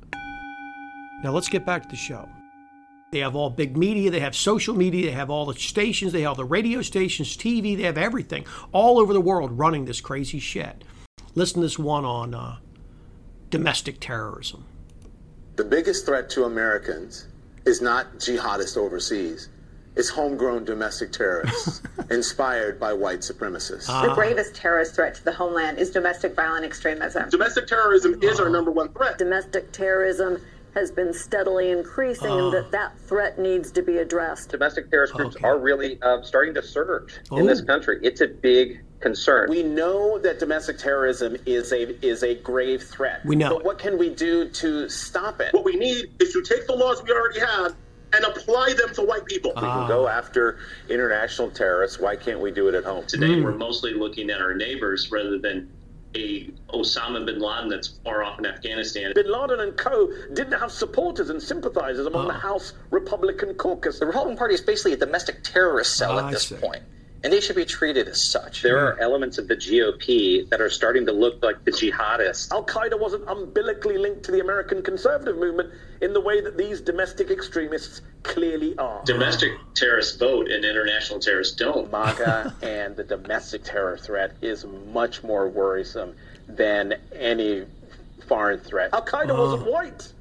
Now 1.23 1.31
let's 1.31 1.49
get 1.49 1.65
back 1.65 1.83
to 1.83 1.89
the 1.89 1.95
show. 1.95 2.27
They 3.15 3.21
have 3.21 3.33
all 3.33 3.49
big 3.49 3.77
media, 3.77 4.11
they 4.11 4.19
have 4.19 4.35
social 4.35 4.75
media, 4.75 5.05
they 5.05 5.13
have 5.13 5.29
all 5.29 5.45
the 5.45 5.53
stations, 5.53 6.11
they 6.11 6.23
have 6.23 6.31
all 6.31 6.35
the 6.35 6.43
radio 6.43 6.81
stations, 6.81 7.37
TV, 7.37 7.77
they 7.77 7.83
have 7.83 7.97
everything 7.97 8.45
all 8.73 8.99
over 8.99 9.13
the 9.13 9.21
world 9.21 9.57
running 9.57 9.85
this 9.85 10.01
crazy 10.01 10.37
shit. 10.37 10.83
Listen 11.33 11.61
to 11.61 11.65
this 11.65 11.79
one 11.79 12.03
on 12.03 12.33
uh, 12.33 12.57
domestic 13.51 14.01
terrorism. 14.01 14.65
The 15.55 15.63
biggest 15.63 16.05
threat 16.05 16.29
to 16.31 16.43
Americans 16.43 17.27
is 17.65 17.81
not 17.81 18.17
jihadists 18.17 18.75
overseas. 18.75 19.47
It's 19.95 20.09
homegrown 20.09 20.65
domestic 20.65 21.13
terrorists 21.13 21.81
inspired 22.11 22.81
by 22.81 22.91
white 22.91 23.19
supremacists. 23.19 23.87
The 23.87 24.13
bravest 24.13 24.55
terrorist 24.55 24.93
threat 24.93 25.15
to 25.15 25.23
the 25.23 25.31
homeland 25.31 25.77
is 25.77 25.89
domestic 25.89 26.35
violent 26.35 26.65
extremism. 26.65 27.29
Domestic 27.29 27.67
terrorism 27.67 28.21
is 28.21 28.41
our 28.41 28.49
number 28.49 28.71
one 28.71 28.89
threat. 28.89 29.17
Domestic 29.17 29.71
terrorism 29.71 30.37
has 30.75 30.91
been 30.91 31.13
steadily 31.13 31.71
increasing 31.71 32.31
and 32.31 32.53
that 32.53 32.65
ah. 32.65 32.71
that 32.71 32.99
threat 32.99 33.39
needs 33.39 33.71
to 33.71 33.81
be 33.81 33.97
addressed. 33.97 34.49
Domestic 34.49 34.91
terrorist 34.91 35.13
groups 35.13 35.35
are 35.43 35.57
really 35.57 35.99
uh, 36.01 36.21
starting 36.21 36.53
to 36.53 36.61
surge 36.61 37.19
in 37.31 37.45
this 37.45 37.61
country. 37.61 37.99
It's 38.03 38.21
a 38.21 38.27
big 38.27 38.81
concern. 38.99 39.49
We 39.49 39.63
know 39.63 40.19
that 40.19 40.39
domestic 40.39 40.77
terrorism 40.77 41.37
is 41.45 41.71
a 41.71 42.05
is 42.05 42.23
a 42.23 42.35
grave 42.35 42.83
threat. 42.83 43.25
We 43.25 43.35
know. 43.35 43.49
But 43.49 43.65
what 43.65 43.79
can 43.79 43.97
we 43.97 44.09
do 44.09 44.49
to 44.49 44.89
stop 44.89 45.39
it? 45.39 45.53
What 45.53 45.63
we 45.65 45.75
need 45.75 46.07
is 46.19 46.33
to 46.33 46.41
take 46.41 46.67
the 46.67 46.75
laws 46.75 47.01
we 47.03 47.11
already 47.11 47.39
have 47.39 47.75
and 48.13 48.25
apply 48.25 48.73
them 48.73 48.93
to 48.95 49.01
white 49.01 49.25
people. 49.25 49.51
We 49.55 49.61
can 49.61 49.69
ah. 49.69 49.87
go 49.87 50.07
after 50.07 50.59
international 50.89 51.51
terrorists. 51.51 51.99
Why 51.99 52.15
can't 52.15 52.39
we 52.39 52.51
do 52.51 52.67
it 52.67 52.75
at 52.75 52.83
home? 52.83 53.05
Today, 53.07 53.35
hmm. 53.35 53.43
we're 53.43 53.55
mostly 53.55 53.93
looking 53.93 54.29
at 54.29 54.41
our 54.41 54.53
neighbors 54.53 55.09
rather 55.11 55.37
than 55.37 55.71
a 56.15 56.49
Osama 56.73 57.25
bin 57.25 57.39
Laden 57.39 57.69
that's 57.69 57.87
far 58.03 58.23
off 58.23 58.39
in 58.39 58.45
Afghanistan. 58.45 59.11
Bin 59.13 59.31
Laden 59.31 59.59
and 59.59 59.77
co. 59.77 60.11
didn't 60.33 60.57
have 60.59 60.71
supporters 60.71 61.29
and 61.29 61.41
sympathizers 61.41 62.05
among 62.05 62.27
the 62.27 62.33
House 62.33 62.73
Republican 62.91 63.53
caucus. 63.55 63.99
The 63.99 64.05
Republican 64.05 64.37
Party 64.37 64.53
is 64.55 64.61
basically 64.61 64.93
a 64.93 64.97
domestic 64.97 65.43
terrorist 65.43 65.95
cell 65.97 66.13
Ah, 66.13 66.19
at 66.19 66.25
I 66.25 66.31
this 66.31 66.47
see. 66.47 66.55
point, 66.55 66.83
and 67.25 67.33
they 67.33 67.41
should 67.41 67.55
be 67.55 67.65
treated 67.65 68.07
as 68.07 68.21
such. 68.21 68.61
There 68.61 68.77
are 68.77 68.93
hmm. 68.93 69.01
elements 69.01 69.39
of 69.39 69.47
the 69.47 69.55
GOP 69.55 70.47
that 70.49 70.61
are 70.61 70.69
starting 70.69 71.07
to 71.07 71.11
look 71.11 71.41
like 71.41 71.65
the 71.65 71.71
jihadists. 71.71 72.51
Al 72.51 72.63
Qaeda 72.63 72.99
wasn't 72.99 73.27
umbilically 73.27 73.97
linked 73.97 74.21
to 74.25 74.31
the 74.31 74.41
American 74.41 74.83
conservative 74.83 75.35
movement 75.35 75.73
in 76.01 76.13
the 76.13 76.21
way 76.21 76.39
that 76.39 76.55
these 76.55 76.81
domestic 76.81 77.31
extremists 77.31 78.01
clearly 78.21 78.77
are. 78.77 79.01
Domestic 79.05 79.53
terrorists 79.73 80.15
vote 80.17 80.51
and 80.51 80.63
international 80.63 81.19
terrorists 81.19 81.55
don't. 81.55 81.91
MAGA 81.91 82.55
and 82.61 82.95
the 82.95 83.03
domestic 83.03 83.63
terror 83.63 83.97
threat 83.97 84.33
is 84.43 84.63
much 84.93 85.23
more 85.23 85.49
worrisome 85.49 86.15
than 86.47 86.93
any 87.11 87.65
foreign 88.27 88.59
threat. 88.59 88.91
Al 88.93 89.03
Qaeda 89.03 89.31
hmm. 89.31 89.39
wasn't 89.39 89.71
white. 89.71 90.13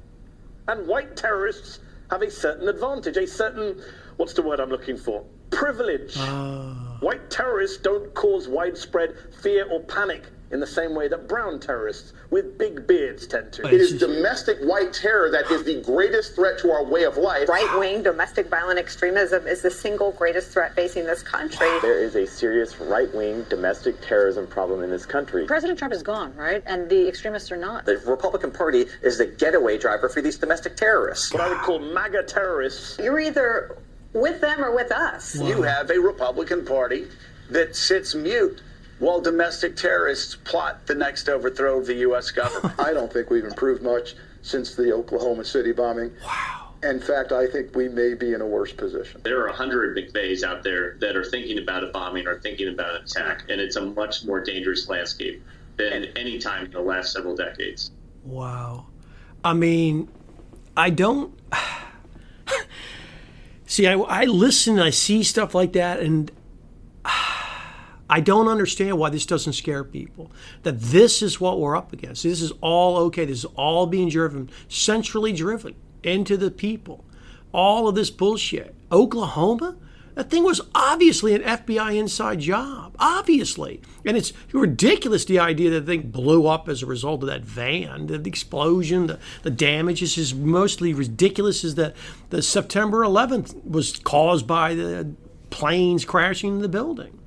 And 0.67 0.87
white 0.87 1.15
terrorists 1.15 1.77
have 2.09 2.23
a 2.23 2.31
certain 2.31 2.67
advantage, 2.67 3.15
a 3.15 3.27
certain, 3.27 3.79
what's 4.17 4.33
the 4.33 4.41
word 4.41 4.59
I'm 4.59 4.69
looking 4.69 4.97
for? 4.97 5.23
Privilege. 5.51 6.15
Ah. 6.17 6.84
White 6.99 7.29
terrorists 7.29 7.77
don't 7.77 8.13
cause 8.13 8.47
widespread 8.47 9.15
fear 9.41 9.67
or 9.69 9.81
panic 9.81 10.23
in 10.51 10.59
the 10.59 10.67
same 10.67 10.93
way 10.93 11.07
that 11.07 11.27
brown 11.27 11.59
terrorists 11.59 12.13
with 12.29 12.57
big 12.57 12.87
beards 12.87 13.27
tend 13.27 13.51
to. 13.51 13.67
It 13.67 13.73
is 13.73 13.97
domestic 13.99 14.57
white 14.59 14.93
terror 14.93 15.29
that 15.31 15.49
is 15.51 15.63
the 15.63 15.81
greatest 15.81 16.35
threat 16.35 16.59
to 16.59 16.71
our 16.71 16.83
way 16.83 17.03
of 17.03 17.17
life. 17.17 17.49
Right 17.49 17.79
wing 17.79 18.03
domestic 18.03 18.47
violent 18.47 18.79
extremism 18.79 19.47
is 19.47 19.61
the 19.61 19.71
single 19.71 20.11
greatest 20.11 20.51
threat 20.51 20.75
facing 20.75 21.05
this 21.05 21.23
country. 21.23 21.67
There 21.81 21.99
is 22.01 22.15
a 22.15 22.25
serious 22.25 22.79
right 22.79 23.13
wing 23.13 23.45
domestic 23.49 23.99
terrorism 24.01 24.47
problem 24.47 24.83
in 24.83 24.89
this 24.89 25.05
country. 25.05 25.45
President 25.45 25.79
Trump 25.79 25.93
is 25.93 26.03
gone, 26.03 26.35
right? 26.35 26.63
And 26.65 26.89
the 26.89 27.07
extremists 27.07 27.51
are 27.51 27.57
not. 27.57 27.85
The 27.85 27.97
Republican 28.05 28.51
Party 28.51 28.85
is 29.01 29.17
the 29.17 29.25
getaway 29.25 29.77
driver 29.77 30.09
for 30.09 30.21
these 30.21 30.37
domestic 30.37 30.75
terrorists. 30.75 31.33
What 31.33 31.41
I 31.41 31.49
would 31.49 31.59
call 31.59 31.79
MAGA 31.79 32.23
terrorists. 32.23 32.97
You're 32.99 33.19
either 33.19 33.77
with 34.15 34.41
them 34.41 34.63
or 34.63 34.73
with 34.73 34.91
us. 34.91 35.35
You 35.35 35.61
have 35.61 35.91
a 35.91 35.99
Republican 35.99 36.65
Party 36.65 37.07
that 37.49 37.75
sits 37.75 38.15
mute 38.15 38.61
while 38.97 39.19
domestic 39.19 39.75
terrorists 39.75 40.35
plot 40.35 40.87
the 40.87 40.95
next 40.95 41.27
overthrow 41.27 41.79
of 41.79 41.85
the 41.85 41.95
U.S. 41.95 42.31
government. 42.31 42.73
I 42.79 42.93
don't 42.93 43.11
think 43.11 43.29
we've 43.29 43.43
improved 43.43 43.83
much 43.83 44.15
since 44.41 44.73
the 44.73 44.93
Oklahoma 44.93 45.43
City 45.43 45.73
bombing. 45.73 46.11
Wow. 46.23 46.61
In 46.81 46.99
fact, 46.99 47.31
I 47.31 47.47
think 47.47 47.75
we 47.75 47.89
may 47.89 48.13
be 48.13 48.33
in 48.33 48.41
a 48.41 48.45
worse 48.45 48.71
position. 48.71 49.21
There 49.23 49.41
are 49.41 49.47
a 49.47 49.55
hundred 49.55 49.97
McVeighs 49.97 50.43
out 50.43 50.63
there 50.63 50.97
that 51.01 51.15
are 51.15 51.25
thinking 51.25 51.57
about 51.57 51.83
a 51.83 51.87
bombing 51.87 52.27
or 52.27 52.39
thinking 52.39 52.69
about 52.69 52.95
an 52.95 53.03
attack, 53.03 53.43
and 53.49 53.59
it's 53.59 53.75
a 53.75 53.85
much 53.85 54.23
more 54.23 54.41
dangerous 54.41 54.87
landscape 54.87 55.43
than 55.77 56.05
any 56.15 56.37
time 56.37 56.65
in 56.65 56.71
the 56.71 56.79
last 56.79 57.11
several 57.11 57.35
decades. 57.35 57.91
Wow. 58.23 58.87
I 59.43 59.53
mean, 59.53 60.09
I 60.77 60.89
don't. 60.89 61.37
See, 63.65 63.87
I, 63.87 63.93
I 63.93 64.25
listen, 64.25 64.75
and 64.75 64.83
I 64.83 64.91
see 64.91 65.23
stuff 65.23 65.55
like 65.55 65.73
that, 65.73 65.99
and 65.99 66.31
I 68.09 68.19
don't 68.19 68.47
understand 68.47 68.99
why 68.99 69.09
this 69.09 69.25
doesn't 69.25 69.53
scare 69.53 69.83
people. 69.83 70.31
That 70.63 70.79
this 70.79 71.21
is 71.21 71.41
what 71.41 71.59
we're 71.59 71.75
up 71.75 71.91
against. 71.91 72.23
This 72.23 72.41
is 72.41 72.51
all 72.61 72.97
okay. 73.05 73.25
This 73.25 73.39
is 73.39 73.45
all 73.55 73.87
being 73.87 74.09
driven, 74.09 74.49
centrally 74.67 75.33
driven 75.33 75.75
into 76.03 76.37
the 76.37 76.51
people. 76.51 77.03
All 77.51 77.87
of 77.87 77.95
this 77.95 78.11
bullshit. 78.11 78.75
Oklahoma? 78.91 79.77
That 80.15 80.29
thing 80.29 80.43
was 80.43 80.61
obviously 80.73 81.35
an 81.35 81.41
FBI 81.41 81.97
inside 81.97 82.39
job. 82.39 82.95
Obviously. 82.99 83.81
And 84.05 84.15
it's 84.15 84.31
ridiculous 84.53 85.25
the 85.25 85.39
idea 85.39 85.69
that 85.71 85.81
the 85.81 85.91
thing 85.91 86.09
blew 86.09 86.47
up 86.47 86.69
as 86.69 86.81
a 86.81 86.85
result 86.85 87.21
of 87.21 87.27
that 87.27 87.43
van. 87.43 88.07
The, 88.07 88.17
the 88.17 88.29
explosion, 88.29 89.07
the, 89.07 89.19
the 89.43 89.51
damages 89.51 90.17
is 90.17 90.33
mostly 90.33 90.93
ridiculous 90.93 91.63
is 91.63 91.75
that 91.75 91.95
the 92.29 92.41
September 92.41 93.01
11th 93.01 93.63
was 93.65 93.97
caused 93.99 94.47
by 94.47 94.73
the 94.73 95.13
planes 95.49 96.05
crashing 96.05 96.55
in 96.55 96.61
the 96.61 96.69
building. 96.69 97.19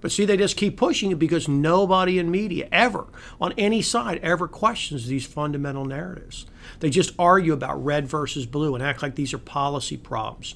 But 0.00 0.12
see, 0.12 0.24
they 0.24 0.36
just 0.36 0.56
keep 0.56 0.76
pushing 0.76 1.10
it 1.10 1.18
because 1.18 1.48
nobody 1.48 2.20
in 2.20 2.30
media 2.30 2.68
ever, 2.70 3.06
on 3.40 3.52
any 3.58 3.82
side, 3.82 4.20
ever 4.22 4.46
questions 4.46 5.08
these 5.08 5.26
fundamental 5.26 5.84
narratives. 5.84 6.46
They 6.78 6.90
just 6.90 7.14
argue 7.18 7.52
about 7.52 7.84
red 7.84 8.06
versus 8.06 8.46
blue 8.46 8.76
and 8.76 8.84
act 8.84 9.02
like 9.02 9.16
these 9.16 9.34
are 9.34 9.38
policy 9.38 9.96
problems. 9.96 10.54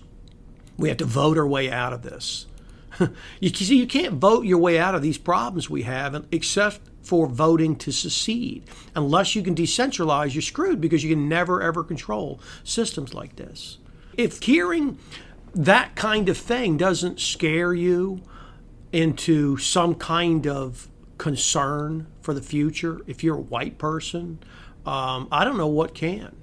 We 0.76 0.88
have 0.88 0.98
to 0.98 1.04
vote 1.04 1.38
our 1.38 1.46
way 1.46 1.70
out 1.70 1.92
of 1.92 2.02
this. 2.02 2.46
you 3.40 3.48
see, 3.50 3.78
you 3.78 3.86
can't 3.86 4.14
vote 4.14 4.44
your 4.44 4.58
way 4.58 4.78
out 4.78 4.94
of 4.94 5.02
these 5.02 5.18
problems 5.18 5.70
we 5.70 5.82
have 5.82 6.26
except 6.30 6.80
for 7.02 7.26
voting 7.26 7.76
to 7.76 7.92
secede. 7.92 8.64
Unless 8.94 9.34
you 9.34 9.42
can 9.42 9.54
decentralize, 9.54 10.34
you're 10.34 10.42
screwed 10.42 10.80
because 10.80 11.02
you 11.02 11.10
can 11.10 11.28
never 11.28 11.62
ever 11.62 11.82
control 11.82 12.40
systems 12.64 13.14
like 13.14 13.36
this. 13.36 13.78
If 14.16 14.42
hearing 14.42 14.98
that 15.54 15.94
kind 15.94 16.28
of 16.28 16.36
thing 16.36 16.76
doesn't 16.76 17.20
scare 17.20 17.74
you 17.74 18.22
into 18.92 19.56
some 19.56 19.94
kind 19.94 20.46
of 20.46 20.88
concern 21.18 22.06
for 22.20 22.34
the 22.34 22.42
future, 22.42 23.00
if 23.06 23.24
you're 23.24 23.36
a 23.36 23.40
white 23.40 23.78
person, 23.78 24.38
um, 24.84 25.28
I 25.30 25.44
don't 25.44 25.56
know 25.56 25.68
what 25.68 25.94
can. 25.94 26.36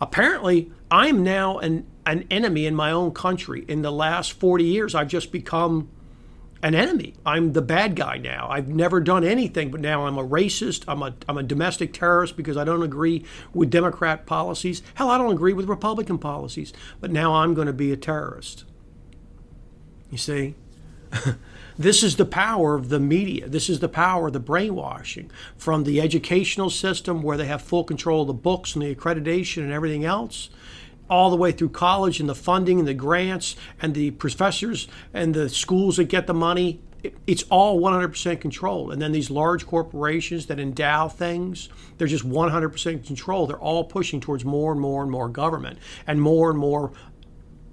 Apparently, 0.00 0.70
I'm 0.90 1.22
now 1.22 1.58
an, 1.58 1.86
an 2.08 2.26
enemy 2.30 2.66
in 2.66 2.74
my 2.74 2.90
own 2.90 3.12
country. 3.12 3.64
In 3.68 3.82
the 3.82 3.92
last 3.92 4.32
40 4.32 4.64
years, 4.64 4.94
I've 4.94 5.08
just 5.08 5.30
become 5.30 5.88
an 6.62 6.74
enemy. 6.74 7.14
I'm 7.24 7.52
the 7.52 7.62
bad 7.62 7.94
guy 7.94 8.16
now. 8.16 8.48
I've 8.50 8.68
never 8.68 8.98
done 9.00 9.22
anything, 9.22 9.70
but 9.70 9.80
now 9.80 10.06
I'm 10.06 10.18
a 10.18 10.26
racist. 10.26 10.84
I'm 10.88 11.02
a, 11.02 11.14
I'm 11.28 11.38
a 11.38 11.42
domestic 11.42 11.92
terrorist 11.92 12.36
because 12.36 12.56
I 12.56 12.64
don't 12.64 12.82
agree 12.82 13.24
with 13.52 13.70
Democrat 13.70 14.26
policies. 14.26 14.82
Hell, 14.94 15.10
I 15.10 15.18
don't 15.18 15.32
agree 15.32 15.52
with 15.52 15.68
Republican 15.68 16.18
policies, 16.18 16.72
but 17.00 17.12
now 17.12 17.34
I'm 17.34 17.54
going 17.54 17.68
to 17.68 17.72
be 17.72 17.92
a 17.92 17.96
terrorist. 17.96 18.64
You 20.10 20.18
see? 20.18 20.54
This 21.78 22.02
is 22.02 22.16
the 22.16 22.24
power 22.24 22.74
of 22.74 22.88
the 22.88 22.98
media. 22.98 23.48
This 23.48 23.70
is 23.70 23.78
the 23.78 23.88
power 23.88 24.26
of 24.26 24.32
the 24.32 24.40
brainwashing 24.40 25.30
from 25.56 25.84
the 25.84 26.00
educational 26.00 26.70
system 26.70 27.22
where 27.22 27.36
they 27.36 27.46
have 27.46 27.62
full 27.62 27.84
control 27.84 28.22
of 28.22 28.26
the 28.26 28.34
books 28.34 28.74
and 28.74 28.82
the 28.82 28.92
accreditation 28.92 29.62
and 29.62 29.70
everything 29.70 30.04
else, 30.04 30.50
all 31.08 31.30
the 31.30 31.36
way 31.36 31.52
through 31.52 31.70
college 31.70 32.20
and 32.20 32.28
the 32.28 32.34
funding 32.34 32.78
and 32.78 32.88
the 32.88 32.94
grants 32.94 33.56
and 33.80 33.94
the 33.94 34.10
professors 34.12 34.88
and 35.14 35.34
the 35.34 35.48
schools 35.48 35.96
that 35.96 36.04
get 36.04 36.26
the 36.26 36.34
money. 36.34 36.80
It's 37.26 37.44
all 37.44 37.80
100% 37.80 38.40
controlled. 38.40 38.92
And 38.92 39.00
then 39.00 39.12
these 39.12 39.30
large 39.30 39.66
corporations 39.66 40.46
that 40.46 40.58
endow 40.58 41.08
things, 41.08 41.68
they're 41.96 42.08
just 42.08 42.28
100% 42.28 43.06
control. 43.06 43.46
They're 43.46 43.56
all 43.56 43.84
pushing 43.84 44.20
towards 44.20 44.44
more 44.44 44.72
and 44.72 44.80
more 44.80 45.02
and 45.02 45.10
more 45.10 45.28
government 45.28 45.78
and 46.06 46.20
more 46.20 46.50
and 46.50 46.58
more 46.58 46.92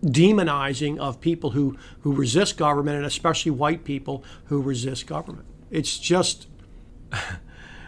demonizing 0.04 1.00
of 1.00 1.20
people 1.20 1.52
who, 1.52 1.78
who 2.02 2.14
resist 2.14 2.58
government 2.58 2.98
and 2.98 3.06
especially 3.06 3.52
white 3.52 3.84
people 3.84 4.24
who 4.46 4.62
resist 4.62 5.08
government. 5.08 5.48
It's 5.72 5.98
just 5.98 6.48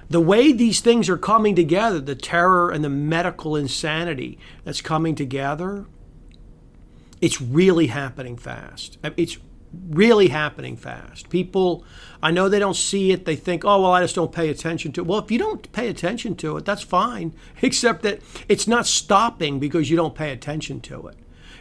the 0.10 0.22
way 0.22 0.52
these 0.52 0.80
things 0.80 1.10
are 1.10 1.18
coming 1.18 1.56
together, 1.56 2.00
the 2.00 2.16
terror 2.16 2.70
and 2.70 2.84
the 2.84 2.90
medical 2.90 3.56
insanity 3.56 4.38
that's 4.64 4.82
coming 4.82 5.16
together, 5.16 5.86
it's 7.20 7.42
really 7.42 7.88
happening 7.88 8.38
fast. 8.38 8.98
It's 9.18 9.38
really 9.90 10.30
happening 10.30 10.78
fast. 10.78 11.30
People, 11.30 11.84
I 12.24 12.32
know 12.32 12.48
they 12.48 12.60
don't 12.60 12.76
see 12.76 13.12
it. 13.12 13.26
They 13.26 13.36
think, 13.36 13.66
oh, 13.66 13.82
well, 13.82 13.92
I 13.92 14.02
just 14.02 14.16
don't 14.16 14.32
pay 14.32 14.50
attention 14.50 14.92
to 14.94 15.02
it. 15.02 15.08
Well, 15.08 15.20
if 15.20 15.30
you 15.30 15.40
don't 15.40 15.70
pay 15.74 15.90
attention 15.90 16.36
to 16.38 16.58
it, 16.58 16.66
that's 16.66 16.84
fine, 16.84 17.34
except 17.62 18.04
that 18.04 18.22
it's 18.48 18.68
not 18.68 18.88
stopping 18.88 19.60
because 19.60 19.90
you 19.90 19.98
don't 19.98 20.16
pay 20.16 20.32
attention 20.32 20.80
to 20.82 21.08
it 21.08 21.18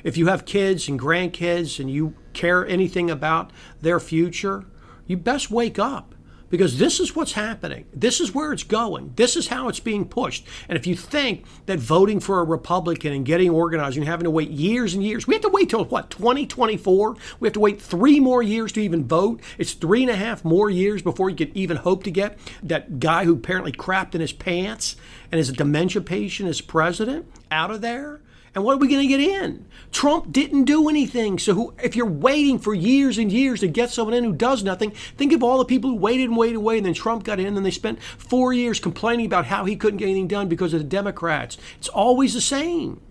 if 0.07 0.17
you 0.17 0.29
have 0.29 0.45
kids 0.45 0.89
and 0.89 1.01
grandkids 1.01 1.81
and 1.81 1.91
you 1.91 2.15
care 2.33 2.65
anything 2.65 3.11
about 3.11 3.51
their 3.81 3.99
future, 3.99 4.65
you 5.09 5.17
best 5.17 5.51
wake 5.51 5.81
up 5.81 6.15
because 6.51 6.79
this 6.79 7.01
is 7.01 7.17
what's 7.17 7.33
happening. 7.33 7.87
This 7.93 8.21
is 8.21 8.35
where 8.35 8.53
it's 8.53 8.63
going. 8.63 9.13
This 9.17 9.37
is 9.37 9.49
how 9.49 9.69
it's 9.69 9.81
being 9.81 10.07
pushed. 10.07 10.47
And 10.69 10.77
if 10.77 10.87
you 10.87 10.97
think 10.97 11.45
that 11.67 11.79
voting 11.79 12.21
for 12.21 12.41
a 12.41 12.45
Republican 12.45 13.13
and 13.13 13.25
getting 13.25 13.51
organized 13.51 13.97
and 13.97 14.07
having 14.07 14.25
to 14.25 14.31
wait 14.31 14.51
years 14.51 14.95
and 14.95 15.03
years, 15.03 15.27
we 15.27 15.35
have 15.35 15.43
to 15.43 15.49
wait 15.49 15.71
till 15.71 15.85
what, 15.85 16.11
2024? 16.11 17.17
We 17.41 17.47
have 17.47 17.55
to 17.55 17.61
wait 17.61 17.81
three 17.81 18.21
more 18.21 18.43
years 18.43 18.73
to 18.73 18.81
even 18.81 19.07
vote. 19.07 19.41
It's 19.59 19.73
three 19.73 20.03
and 20.03 20.11
a 20.11 20.17
half 20.17 20.45
more 20.45 20.71
years 20.71 21.03
before 21.03 21.31
you 21.31 21.37
could 21.37 21.57
even 21.57 21.79
hope 21.79 22.05
to 22.05 22.11
get 22.11 22.39
that 22.63 23.01
guy 23.01 23.25
who 23.25 23.35
apparently 23.35 23.73
crapped 23.73 24.15
in 24.15 24.21
his 24.21 24.33
pants 24.33 24.97
and 25.31 25.41
is 25.41 25.49
a 25.49 25.53
dementia 25.53 26.03
patient 26.03 26.49
as 26.49 26.61
president 26.61 27.27
out 27.51 27.71
of 27.71 27.81
there. 27.81 28.21
And 28.57 28.65
what 28.65 28.73
are 28.73 28.79
we 28.79 28.89
going 28.89 29.07
to 29.07 29.07
get 29.07 29.21
in? 29.21 29.67
Trump 29.93 30.33
didn't 30.33 30.65
do 30.65 30.89
anything. 30.89 31.39
So 31.39 31.53
who, 31.53 31.75
if 31.83 31.95
you're 31.95 32.07
waiting 32.07 32.59
for 32.59 32.73
years 32.73 33.19
and 33.19 33.31
years 33.31 33.61
to 33.61 33.69
get 33.69 33.91
someone 33.91 34.15
in 34.15 34.25
who 34.25 34.33
does 34.33 34.65
nothing, 34.65 34.93
think 34.93 35.35
of 35.35 35.43
all 35.43 35.59
the 35.59 35.67
people 35.67 35.91
who 35.91 35.97
waited 35.97 36.31
and 36.31 36.39
waited 36.39 36.57
waited, 36.57 36.79
and 36.79 36.87
then 36.87 36.95
Trump 36.95 37.23
got 37.23 37.39
in, 37.39 37.55
and 37.55 37.67
they 37.67 37.71
spent 37.71 38.03
four 38.03 38.55
years 38.55 38.81
complaining 38.81 39.27
about 39.27 39.45
how 39.45 39.67
he 39.67 39.77
couldn't 39.77 39.99
get 39.99 40.07
anything 40.07 40.27
done 40.27 40.49
because 40.49 40.73
of 40.73 40.81
the 40.81 40.87
Democrats. 40.87 41.59
It's 41.77 41.89
always 41.89 42.33
the 42.33 42.41
same. 42.41 43.03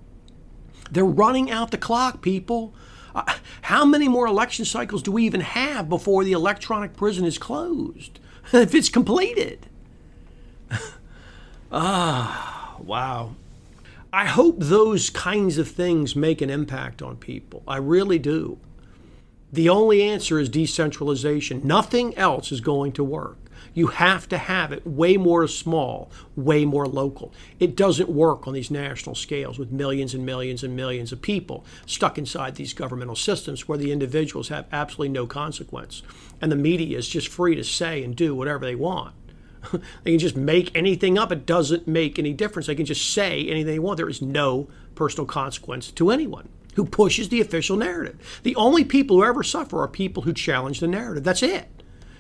They're 0.90 1.06
running 1.06 1.52
out 1.52 1.70
the 1.70 1.78
clock, 1.78 2.24
people. 2.24 2.74
Uh, 3.14 3.36
how 3.62 3.86
many 3.86 4.08
more 4.08 4.26
election 4.26 4.66
cycles 4.66 5.04
do 5.04 5.12
we 5.12 5.26
even 5.26 5.42
have 5.42 5.88
before 5.90 6.24
the 6.24 6.32
electronic 6.32 6.98
prison 6.98 7.24
is 7.24 7.38
closed? 7.38 8.20
if 8.52 8.74
it's 8.74 8.90
completed. 8.90 9.68
ah, 11.72 12.78
wow. 12.80 13.36
I 14.16 14.24
hope 14.24 14.56
those 14.60 15.10
kinds 15.10 15.58
of 15.58 15.68
things 15.68 16.16
make 16.16 16.42
an 16.42 16.50
impact 16.50 17.02
on 17.02 17.18
people. 17.18 17.64
I 17.68 17.76
really 17.76 18.18
do. 18.18 18.60
The 19.52 19.68
only 19.68 20.04
answer 20.04 20.40
is 20.40 20.48
decentralization. 20.48 21.60
Nothing 21.66 22.18
else 22.18 22.50
is 22.50 22.62
going 22.62 22.94
to 22.94 23.04
work. 23.04 23.36
You 23.74 23.88
have 23.88 24.30
to 24.30 24.38
have 24.38 24.72
it 24.72 24.88
way 24.88 25.18
more 25.18 25.46
small, 25.50 26.10
way 26.38 26.64
more 26.64 26.88
local. 26.88 27.34
It 27.60 27.76
doesn't 27.76 28.08
work 28.08 28.48
on 28.48 28.54
these 28.54 28.72
national 28.72 29.16
scales 29.16 29.60
with 29.60 29.74
millions 29.74 30.14
and 30.14 30.26
millions 30.26 30.64
and 30.64 30.78
millions 30.78 31.12
of 31.12 31.22
people 31.22 31.66
stuck 31.86 32.18
inside 32.18 32.56
these 32.56 32.72
governmental 32.72 33.18
systems 33.18 33.68
where 33.68 33.78
the 33.78 33.92
individuals 33.92 34.48
have 34.48 34.66
absolutely 34.72 35.10
no 35.10 35.28
consequence. 35.28 36.04
And 36.40 36.50
the 36.50 36.56
media 36.56 36.98
is 36.98 37.10
just 37.10 37.28
free 37.28 37.56
to 37.56 37.66
say 37.66 38.02
and 38.02 38.16
do 38.16 38.34
whatever 38.34 38.64
they 38.64 38.76
want. 38.76 39.14
they 40.04 40.12
can 40.12 40.20
just 40.20 40.36
make 40.36 40.76
anything 40.76 41.18
up. 41.18 41.32
It 41.32 41.46
doesn't 41.46 41.88
make 41.88 42.18
any 42.20 42.34
difference. 42.34 42.68
They 42.68 42.76
can 42.76 42.86
just 42.86 43.14
say 43.14 43.48
anything 43.48 43.66
they 43.66 43.80
want. 43.80 43.98
There 43.98 44.10
is 44.10 44.22
no 44.22 44.68
personal 44.96 45.26
consequence 45.26 45.92
to 45.92 46.10
anyone 46.10 46.50
who 46.76 46.86
pushes 46.86 47.30
the 47.30 47.42
official 47.42 47.78
narrative. 47.78 48.40
The 48.44 48.56
only 48.56 48.84
people 48.84 49.18
who 49.18 49.24
ever 49.24 49.44
suffer 49.44 49.82
are 49.82 49.88
people 49.88 50.24
who 50.24 50.34
challenge 50.34 50.80
the 50.80 50.88
narrative. 50.88 51.24
That's 51.24 51.44
it. 51.44 51.68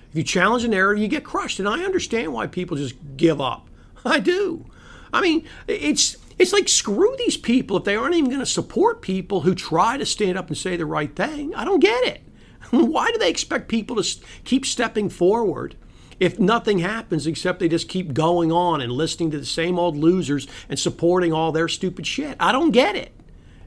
If 0.09 0.15
you 0.15 0.23
challenge 0.23 0.63
a 0.63 0.69
narrative, 0.69 1.01
you 1.01 1.07
get 1.07 1.23
crushed. 1.23 1.59
And 1.59 1.67
I 1.67 1.83
understand 1.83 2.33
why 2.33 2.47
people 2.47 2.77
just 2.77 2.95
give 3.17 3.41
up. 3.41 3.67
I 4.05 4.19
do. 4.19 4.65
I 5.13 5.21
mean, 5.21 5.45
it's 5.67 6.17
it's 6.37 6.51
like 6.51 6.67
screw 6.67 7.15
these 7.17 7.37
people 7.37 7.77
if 7.77 7.85
they 7.85 7.95
aren't 7.95 8.15
even 8.15 8.29
going 8.29 8.39
to 8.39 8.45
support 8.45 9.01
people 9.01 9.41
who 9.41 9.55
try 9.55 9.97
to 9.97 10.05
stand 10.05 10.37
up 10.37 10.47
and 10.47 10.57
say 10.57 10.75
the 10.75 10.85
right 10.85 11.15
thing. 11.15 11.55
I 11.55 11.63
don't 11.63 11.79
get 11.79 12.03
it. 12.03 12.21
Why 12.71 13.11
do 13.11 13.17
they 13.17 13.29
expect 13.29 13.69
people 13.69 14.01
to 14.01 14.19
keep 14.43 14.65
stepping 14.65 15.09
forward 15.09 15.75
if 16.19 16.39
nothing 16.39 16.79
happens 16.79 17.27
except 17.27 17.59
they 17.59 17.67
just 17.67 17.89
keep 17.89 18.13
going 18.13 18.51
on 18.51 18.81
and 18.81 18.91
listening 18.91 19.31
to 19.31 19.37
the 19.37 19.45
same 19.45 19.77
old 19.77 19.95
losers 19.95 20.47
and 20.69 20.79
supporting 20.79 21.33
all 21.33 21.51
their 21.51 21.67
stupid 21.67 22.07
shit? 22.07 22.37
I 22.39 22.51
don't 22.51 22.71
get 22.71 22.95
it. 22.95 23.11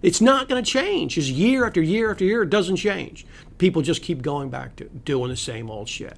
It's 0.00 0.20
not 0.20 0.48
going 0.48 0.62
to 0.62 0.70
change. 0.70 1.14
Just 1.14 1.28
year 1.28 1.66
after 1.66 1.82
year 1.82 2.10
after 2.10 2.24
year, 2.24 2.42
it 2.42 2.50
doesn't 2.50 2.76
change. 2.76 3.26
People 3.58 3.82
just 3.82 4.02
keep 4.02 4.22
going 4.22 4.48
back 4.48 4.76
to 4.76 4.84
doing 4.84 5.30
the 5.30 5.36
same 5.36 5.70
old 5.70 5.88
shit. 5.88 6.16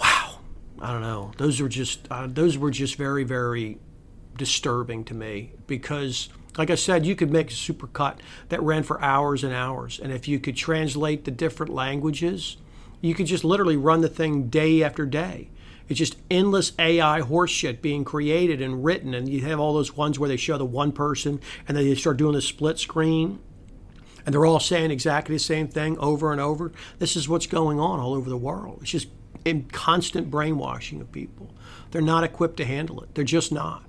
Wow, 0.00 0.38
I 0.80 0.92
don't 0.92 1.02
know. 1.02 1.32
Those 1.38 1.60
were 1.60 1.68
just 1.68 2.06
uh, 2.10 2.28
those 2.30 2.56
were 2.56 2.70
just 2.70 2.94
very 2.94 3.24
very 3.24 3.78
disturbing 4.36 5.04
to 5.04 5.14
me 5.14 5.52
because 5.66 6.28
like 6.56 6.70
I 6.70 6.74
said, 6.74 7.06
you 7.06 7.14
could 7.14 7.30
make 7.30 7.50
a 7.50 7.54
supercut 7.54 8.16
that 8.48 8.60
ran 8.62 8.82
for 8.82 9.00
hours 9.02 9.44
and 9.44 9.52
hours. 9.52 10.00
And 10.00 10.12
if 10.12 10.26
you 10.26 10.40
could 10.40 10.56
translate 10.56 11.24
the 11.24 11.30
different 11.30 11.72
languages, 11.72 12.56
you 13.00 13.14
could 13.14 13.26
just 13.26 13.44
literally 13.44 13.76
run 13.76 14.00
the 14.00 14.08
thing 14.08 14.48
day 14.48 14.82
after 14.82 15.06
day. 15.06 15.50
It's 15.88 15.98
just 15.98 16.16
endless 16.30 16.72
AI 16.78 17.22
horseshit 17.22 17.80
being 17.80 18.04
created 18.04 18.60
and 18.60 18.84
written. 18.84 19.14
And 19.14 19.28
you 19.28 19.40
have 19.42 19.58
all 19.58 19.72
those 19.72 19.96
ones 19.96 20.18
where 20.18 20.28
they 20.28 20.36
show 20.36 20.58
the 20.58 20.64
one 20.64 20.92
person 20.92 21.40
and 21.66 21.76
then 21.76 21.84
they 21.84 21.94
start 21.94 22.18
doing 22.18 22.34
the 22.34 22.42
split 22.42 22.78
screen. 22.78 23.38
And 24.26 24.34
they're 24.34 24.44
all 24.44 24.60
saying 24.60 24.90
exactly 24.90 25.34
the 25.34 25.40
same 25.40 25.68
thing 25.68 25.96
over 25.98 26.32
and 26.32 26.40
over. 26.40 26.72
This 26.98 27.16
is 27.16 27.28
what's 27.28 27.46
going 27.46 27.80
on 27.80 27.98
all 28.00 28.12
over 28.12 28.28
the 28.28 28.36
world. 28.36 28.80
It's 28.82 28.90
just 28.90 29.08
in 29.46 29.64
constant 29.64 30.30
brainwashing 30.30 31.00
of 31.00 31.10
people. 31.10 31.54
They're 31.90 32.02
not 32.02 32.24
equipped 32.24 32.58
to 32.58 32.66
handle 32.66 33.00
it. 33.00 33.14
They're 33.14 33.24
just 33.24 33.50
not. 33.50 33.84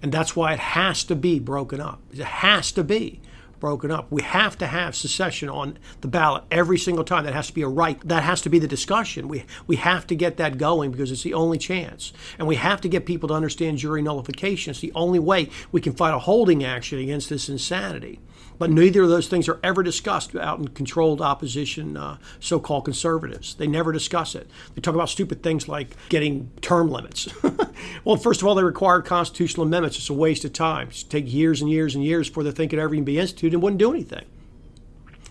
And 0.00 0.12
that's 0.12 0.34
why 0.34 0.54
it 0.54 0.58
has 0.58 1.04
to 1.04 1.14
be 1.14 1.38
broken 1.38 1.80
up. 1.80 2.00
It 2.12 2.20
has 2.20 2.72
to 2.72 2.84
be 2.84 3.20
broken 3.66 3.90
up. 3.90 4.06
We 4.12 4.22
have 4.22 4.56
to 4.58 4.66
have 4.68 4.94
secession 4.94 5.48
on 5.48 5.76
the 6.00 6.06
ballot 6.06 6.44
every 6.52 6.78
single 6.78 7.02
time. 7.02 7.24
That 7.24 7.34
has 7.34 7.48
to 7.48 7.52
be 7.52 7.62
a 7.62 7.68
right. 7.68 7.98
That 8.06 8.22
has 8.22 8.40
to 8.42 8.48
be 8.48 8.60
the 8.60 8.68
discussion. 8.68 9.26
We 9.26 9.44
we 9.66 9.74
have 9.74 10.06
to 10.06 10.14
get 10.14 10.36
that 10.36 10.56
going 10.56 10.92
because 10.92 11.10
it's 11.10 11.24
the 11.24 11.34
only 11.34 11.58
chance. 11.58 12.12
And 12.38 12.46
we 12.46 12.54
have 12.54 12.80
to 12.82 12.88
get 12.88 13.06
people 13.06 13.28
to 13.30 13.34
understand 13.34 13.78
jury 13.78 14.02
nullification. 14.02 14.70
It's 14.70 14.78
the 14.78 14.92
only 14.94 15.18
way 15.18 15.50
we 15.72 15.80
can 15.80 15.94
fight 15.94 16.14
a 16.14 16.20
holding 16.20 16.62
action 16.62 17.00
against 17.00 17.28
this 17.28 17.48
insanity. 17.48 18.20
But 18.58 18.70
neither 18.70 19.02
of 19.02 19.08
those 19.08 19.28
things 19.28 19.48
are 19.48 19.60
ever 19.62 19.82
discussed 19.82 20.34
out 20.34 20.58
in 20.58 20.68
controlled 20.68 21.20
opposition, 21.20 21.96
uh, 21.96 22.18
so 22.40 22.58
called 22.58 22.84
conservatives. 22.84 23.54
They 23.54 23.66
never 23.66 23.92
discuss 23.92 24.34
it. 24.34 24.50
They 24.74 24.80
talk 24.80 24.94
about 24.94 25.08
stupid 25.08 25.42
things 25.42 25.68
like 25.68 25.96
getting 26.08 26.50
term 26.60 26.88
limits. 26.88 27.28
well, 28.04 28.16
first 28.16 28.40
of 28.40 28.48
all, 28.48 28.54
they 28.54 28.62
require 28.62 29.02
constitutional 29.02 29.66
amendments. 29.66 29.98
It's 29.98 30.10
a 30.10 30.14
waste 30.14 30.44
of 30.44 30.52
time. 30.52 30.88
It 30.88 31.04
take 31.08 31.30
years 31.30 31.60
and 31.60 31.70
years 31.70 31.94
and 31.94 32.04
years 32.04 32.28
before 32.28 32.44
the 32.44 32.52
thing 32.52 32.68
could 32.68 32.78
ever 32.78 32.94
even 32.94 33.04
be 33.04 33.18
instituted 33.18 33.55
and 33.56 33.62
wouldn't 33.62 33.80
do 33.80 33.92
anything. 33.92 34.26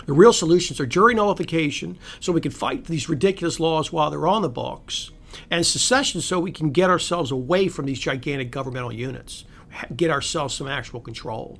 The 0.08 0.14
real 0.14 0.34
solutions 0.34 0.80
are 0.80 0.86
jury 0.86 1.14
nullification 1.14 1.98
so 2.20 2.34
we 2.34 2.42
can 2.42 2.52
fight 2.52 2.86
these 2.86 3.08
ridiculous 3.08 3.60
laws 3.60 3.92
while 3.92 4.10
they're 4.10 4.28
on 4.28 4.42
the 4.42 4.50
books, 4.50 5.12
and 5.50 5.66
secession 5.66 6.22
so 6.22 6.40
we 6.40 6.52
can 6.52 6.72
get 6.72 6.90
ourselves 6.90 7.32
away 7.32 7.68
from 7.68 7.86
these 7.86 8.00
gigantic 8.00 8.52
governmental 8.52 8.92
units, 8.92 9.46
get 9.96 10.10
ourselves 10.12 10.56
some 10.56 10.68
actual 10.68 11.00
control. 11.00 11.60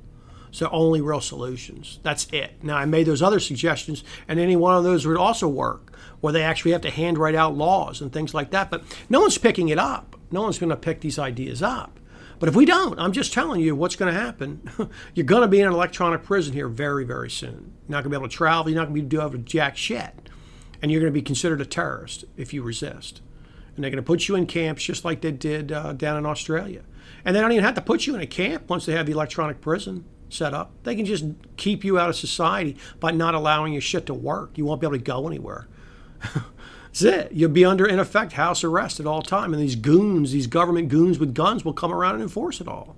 So 0.50 0.68
only 0.70 1.00
real 1.00 1.20
solutions. 1.20 1.98
That's 2.02 2.26
it. 2.32 2.52
Now 2.62 2.76
I 2.76 2.84
made 2.86 3.06
those 3.06 3.22
other 3.22 3.40
suggestions, 3.40 4.02
and 4.26 4.40
any 4.40 4.56
one 4.56 4.76
of 4.76 4.84
those 4.84 5.06
would 5.06 5.16
also 5.16 5.48
work, 5.48 5.92
where 6.20 6.32
they 6.32 6.42
actually 6.42 6.72
have 6.72 6.80
to 6.82 6.90
handwrite 6.90 7.34
out 7.34 7.56
laws 7.56 8.00
and 8.00 8.12
things 8.12 8.32
like 8.32 8.50
that. 8.50 8.70
But 8.70 8.82
no 9.08 9.20
one's 9.20 9.38
picking 9.38 9.68
it 9.68 9.78
up. 9.78 10.16
No 10.30 10.42
one's 10.42 10.58
going 10.58 10.70
to 10.70 10.76
pick 10.76 11.00
these 11.00 11.18
ideas 11.18 11.62
up. 11.62 12.00
But 12.38 12.48
if 12.48 12.56
we 12.56 12.64
don't, 12.64 12.98
I'm 12.98 13.12
just 13.12 13.32
telling 13.32 13.60
you 13.60 13.74
what's 13.74 13.96
going 13.96 14.12
to 14.12 14.20
happen. 14.20 14.60
you're 15.14 15.26
going 15.26 15.42
to 15.42 15.48
be 15.48 15.60
in 15.60 15.66
an 15.66 15.72
electronic 15.72 16.22
prison 16.22 16.52
here 16.52 16.68
very, 16.68 17.04
very 17.04 17.30
soon. 17.30 17.72
You're 17.88 17.96
not 17.96 18.02
going 18.02 18.04
to 18.04 18.10
be 18.10 18.16
able 18.16 18.28
to 18.28 18.34
travel. 18.34 18.70
You're 18.70 18.80
not 18.80 18.88
going 18.88 19.00
to 19.00 19.08
be 19.08 19.16
able 19.16 19.30
to 19.30 19.38
do 19.38 19.44
jack 19.44 19.76
shit. 19.76 20.28
And 20.82 20.92
you're 20.92 21.00
going 21.00 21.12
to 21.12 21.18
be 21.18 21.22
considered 21.22 21.60
a 21.60 21.66
terrorist 21.66 22.24
if 22.36 22.52
you 22.52 22.62
resist. 22.62 23.22
And 23.74 23.82
they're 23.82 23.90
going 23.90 24.02
to 24.02 24.06
put 24.06 24.28
you 24.28 24.34
in 24.34 24.46
camps 24.46 24.84
just 24.84 25.04
like 25.04 25.22
they 25.22 25.32
did 25.32 25.72
uh, 25.72 25.92
down 25.94 26.18
in 26.18 26.26
Australia. 26.26 26.82
And 27.24 27.34
they 27.34 27.40
don't 27.40 27.52
even 27.52 27.64
have 27.64 27.74
to 27.74 27.80
put 27.82 28.06
you 28.06 28.14
in 28.14 28.20
a 28.20 28.26
camp 28.26 28.68
once 28.68 28.86
they 28.86 28.92
have 28.92 29.06
the 29.06 29.12
electronic 29.12 29.60
prison 29.60 30.04
set 30.28 30.54
up. 30.54 30.72
They 30.82 30.94
can 30.94 31.06
just 31.06 31.24
keep 31.56 31.84
you 31.84 31.98
out 31.98 32.10
of 32.10 32.16
society 32.16 32.76
by 33.00 33.12
not 33.12 33.34
allowing 33.34 33.72
your 33.72 33.82
shit 33.82 34.06
to 34.06 34.14
work. 34.14 34.58
You 34.58 34.64
won't 34.64 34.80
be 34.80 34.86
able 34.86 34.98
to 34.98 35.02
go 35.02 35.26
anywhere. 35.26 35.68
That's 36.96 37.14
it. 37.14 37.32
You'll 37.32 37.50
be 37.50 37.62
under, 37.62 37.84
in 37.84 37.98
effect, 37.98 38.32
house 38.32 38.64
arrest 38.64 39.00
at 39.00 39.06
all 39.06 39.20
time. 39.20 39.52
And 39.52 39.62
these 39.62 39.76
goons, 39.76 40.32
these 40.32 40.46
government 40.46 40.88
goons 40.88 41.18
with 41.18 41.34
guns, 41.34 41.62
will 41.62 41.74
come 41.74 41.92
around 41.92 42.14
and 42.14 42.22
enforce 42.22 42.58
it 42.62 42.68
all. 42.68 42.96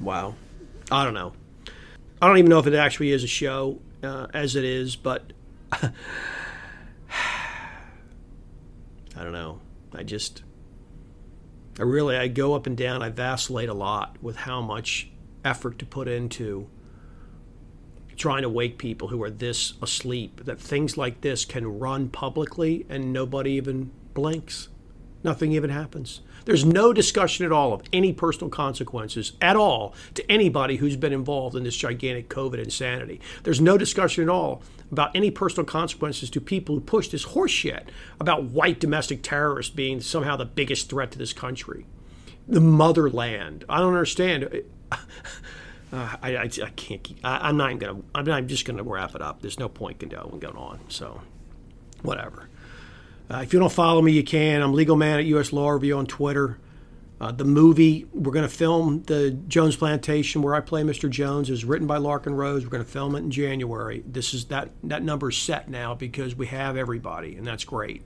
Wow. 0.00 0.34
I 0.90 1.04
don't 1.04 1.14
know. 1.14 1.32
I 2.20 2.26
don't 2.26 2.38
even 2.38 2.50
know 2.50 2.58
if 2.58 2.66
it 2.66 2.74
actually 2.74 3.12
is 3.12 3.22
a 3.22 3.28
show 3.28 3.78
uh, 4.02 4.26
as 4.34 4.56
it 4.56 4.64
is, 4.64 4.96
but 4.96 5.32
I 5.72 5.92
don't 9.14 9.30
know. 9.30 9.60
I 9.94 10.02
just, 10.02 10.42
I 11.78 11.82
really, 11.82 12.16
I 12.16 12.26
go 12.26 12.54
up 12.54 12.66
and 12.66 12.76
down. 12.76 13.00
I 13.00 13.10
vacillate 13.10 13.68
a 13.68 13.74
lot 13.74 14.20
with 14.20 14.34
how 14.34 14.60
much 14.60 15.08
effort 15.44 15.78
to 15.78 15.86
put 15.86 16.08
into 16.08 16.68
trying 18.22 18.42
to 18.42 18.48
wake 18.48 18.78
people 18.78 19.08
who 19.08 19.20
are 19.20 19.30
this 19.30 19.72
asleep 19.82 20.44
that 20.44 20.60
things 20.60 20.96
like 20.96 21.22
this 21.22 21.44
can 21.44 21.80
run 21.80 22.08
publicly 22.08 22.86
and 22.88 23.12
nobody 23.12 23.50
even 23.50 23.90
blinks. 24.14 24.68
Nothing 25.24 25.50
even 25.50 25.70
happens. 25.70 26.20
There's 26.44 26.64
no 26.64 26.92
discussion 26.92 27.44
at 27.44 27.50
all 27.50 27.72
of 27.72 27.82
any 27.92 28.12
personal 28.12 28.48
consequences 28.48 29.32
at 29.40 29.56
all 29.56 29.92
to 30.14 30.30
anybody 30.30 30.76
who's 30.76 30.94
been 30.94 31.12
involved 31.12 31.56
in 31.56 31.64
this 31.64 31.74
gigantic 31.74 32.28
COVID 32.28 32.62
insanity. 32.62 33.20
There's 33.42 33.60
no 33.60 33.76
discussion 33.76 34.22
at 34.22 34.30
all 34.30 34.62
about 34.92 35.10
any 35.16 35.32
personal 35.32 35.66
consequences 35.66 36.30
to 36.30 36.40
people 36.40 36.76
who 36.76 36.80
push 36.80 37.08
this 37.08 37.26
horseshit 37.26 37.86
about 38.20 38.44
white 38.44 38.78
domestic 38.78 39.24
terrorists 39.24 39.74
being 39.74 40.00
somehow 40.00 40.36
the 40.36 40.44
biggest 40.44 40.88
threat 40.88 41.10
to 41.10 41.18
this 41.18 41.32
country. 41.32 41.86
The 42.46 42.60
motherland. 42.60 43.64
I 43.68 43.78
don't 43.78 43.94
understand. 43.94 44.62
Uh, 45.92 46.16
I, 46.22 46.36
I, 46.36 46.42
I, 46.44 46.70
can't 46.74 47.02
keep. 47.02 47.18
I, 47.22 47.50
am 47.50 47.58
not 47.58 47.70
even 47.70 47.78
gonna. 47.78 48.02
I'm, 48.14 48.28
I'm 48.30 48.48
just 48.48 48.64
gonna 48.64 48.82
wrap 48.82 49.14
it 49.14 49.20
up. 49.20 49.42
There's 49.42 49.58
no 49.58 49.68
point 49.68 49.98
going 49.98 50.38
going 50.38 50.56
on. 50.56 50.80
So, 50.88 51.20
whatever. 52.00 52.48
Uh, 53.30 53.38
if 53.38 53.52
you 53.52 53.58
don't 53.58 53.72
follow 53.72 54.00
me, 54.00 54.12
you 54.12 54.24
can. 54.24 54.62
I'm 54.62 54.72
Legal 54.72 54.96
Man 54.96 55.18
at 55.18 55.26
US 55.26 55.52
Law 55.52 55.70
Review 55.70 55.98
on 55.98 56.06
Twitter. 56.06 56.58
Uh, 57.20 57.30
the 57.30 57.44
movie 57.44 58.06
we're 58.12 58.32
going 58.32 58.48
to 58.48 58.54
film 58.54 59.02
the 59.04 59.30
Jones 59.46 59.76
Plantation, 59.76 60.42
where 60.42 60.54
I 60.54 60.60
play 60.60 60.82
Mr. 60.82 61.08
Jones, 61.08 61.50
is 61.50 61.64
written 61.64 61.86
by 61.86 61.98
Larken 61.98 62.34
Rose. 62.34 62.64
We're 62.64 62.70
going 62.70 62.84
to 62.84 62.90
film 62.90 63.14
it 63.14 63.20
in 63.20 63.30
January. 63.30 64.02
This 64.06 64.34
is 64.34 64.46
that 64.46 64.70
that 64.84 65.02
number 65.02 65.28
is 65.28 65.36
set 65.36 65.68
now 65.68 65.94
because 65.94 66.34
we 66.34 66.46
have 66.46 66.76
everybody, 66.76 67.36
and 67.36 67.46
that's 67.46 67.64
great. 67.64 68.04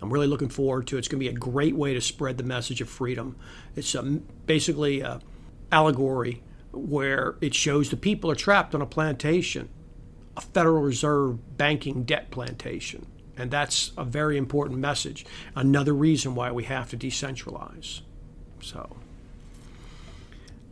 I'm 0.00 0.12
really 0.12 0.28
looking 0.28 0.48
forward 0.48 0.86
to 0.88 0.96
it. 0.96 1.00
It's 1.00 1.08
going 1.08 1.18
to 1.18 1.30
be 1.30 1.34
a 1.34 1.38
great 1.38 1.74
way 1.74 1.94
to 1.94 2.00
spread 2.00 2.38
the 2.38 2.44
message 2.44 2.80
of 2.80 2.88
freedom. 2.88 3.36
It's 3.74 3.94
um, 3.94 4.22
basically 4.46 5.00
a 5.00 5.20
allegory 5.72 6.42
where 6.74 7.36
it 7.40 7.54
shows 7.54 7.90
the 7.90 7.96
people 7.96 8.30
are 8.30 8.34
trapped 8.36 8.74
on 8.74 8.82
a 8.82 8.86
plantation, 8.86 9.68
a 10.36 10.40
Federal 10.40 10.82
Reserve 10.82 11.56
banking 11.56 12.04
debt 12.04 12.30
plantation. 12.30 13.06
And 13.36 13.50
that's 13.50 13.92
a 13.96 14.04
very 14.04 14.36
important 14.36 14.78
message. 14.78 15.26
Another 15.56 15.92
reason 15.92 16.34
why 16.34 16.52
we 16.52 16.64
have 16.64 16.90
to 16.90 16.96
decentralize. 16.96 18.00
So, 18.60 18.96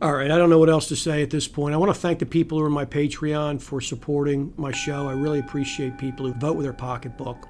all 0.01 0.13
right, 0.13 0.31
I 0.31 0.37
don't 0.37 0.49
know 0.49 0.59
what 0.59 0.69
else 0.69 0.87
to 0.89 0.95
say 0.95 1.21
at 1.21 1.29
this 1.29 1.47
point. 1.47 1.73
I 1.73 1.77
want 1.77 1.93
to 1.93 1.99
thank 1.99 2.19
the 2.19 2.25
people 2.25 2.57
who 2.57 2.65
are 2.65 2.69
my 2.69 2.85
Patreon 2.85 3.61
for 3.61 3.79
supporting 3.81 4.53
my 4.57 4.71
show. 4.71 5.07
I 5.07 5.13
really 5.13 5.39
appreciate 5.39 5.97
people 5.97 6.25
who 6.25 6.33
vote 6.33 6.55
with 6.55 6.65
their 6.65 6.73
pocketbook. 6.73 7.47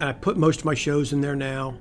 And 0.00 0.08
I 0.08 0.12
put 0.12 0.36
most 0.36 0.60
of 0.60 0.64
my 0.64 0.74
shows 0.74 1.12
in 1.12 1.20
there 1.20 1.36
now. 1.36 1.76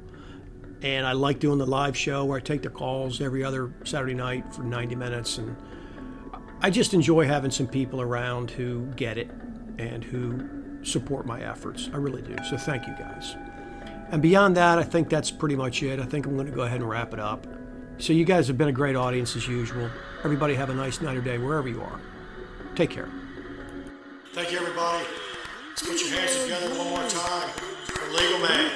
And 0.81 1.05
I 1.05 1.13
like 1.13 1.39
doing 1.39 1.57
the 1.57 1.65
live 1.65 1.97
show 1.97 2.25
where 2.25 2.37
I 2.37 2.41
take 2.41 2.61
the 2.61 2.69
calls 2.69 3.21
every 3.21 3.43
other 3.43 3.73
Saturday 3.83 4.13
night 4.13 4.53
for 4.53 4.63
90 4.63 4.95
minutes. 4.95 5.37
And 5.37 5.55
I 6.65 6.71
just 6.71 6.95
enjoy 6.95 7.27
having 7.27 7.51
some 7.51 7.67
people 7.67 8.01
around 8.01 8.49
who 8.49 8.87
get 8.95 9.19
it 9.19 9.29
and 9.77 10.03
who 10.03 10.83
support 10.83 11.27
my 11.27 11.39
efforts. 11.39 11.91
I 11.93 11.97
really 11.97 12.23
do. 12.23 12.35
So 12.49 12.57
thank 12.57 12.87
you 12.87 12.95
guys. 12.97 13.35
And 14.09 14.19
beyond 14.19 14.57
that, 14.57 14.79
I 14.79 14.83
think 14.83 15.07
that's 15.07 15.29
pretty 15.29 15.55
much 15.55 15.83
it. 15.83 15.99
I 15.99 16.05
think 16.05 16.25
I'm 16.25 16.33
going 16.33 16.47
to 16.47 16.51
go 16.51 16.63
ahead 16.63 16.81
and 16.81 16.89
wrap 16.89 17.13
it 17.13 17.19
up. 17.19 17.45
So 17.99 18.13
you 18.13 18.25
guys 18.25 18.47
have 18.47 18.57
been 18.57 18.69
a 18.69 18.71
great 18.71 18.95
audience 18.95 19.35
as 19.35 19.47
usual. 19.47 19.91
Everybody 20.23 20.55
have 20.55 20.71
a 20.71 20.73
nice 20.73 21.01
night 21.01 21.15
or 21.15 21.21
day 21.21 21.37
wherever 21.37 21.69
you 21.69 21.83
are. 21.83 21.99
Take 22.73 22.89
care. 22.89 23.09
Thank 24.33 24.51
you, 24.51 24.57
everybody. 24.57 25.05
Let's 25.69 25.83
put 25.83 26.01
your 26.01 26.19
hands 26.19 26.41
together 26.41 26.69
one 26.79 26.89
more 26.89 27.07
time 27.07 27.49
for 27.85 28.11
Legal 28.11 28.39
Man. 28.39 28.71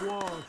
Whoa, 0.00 0.44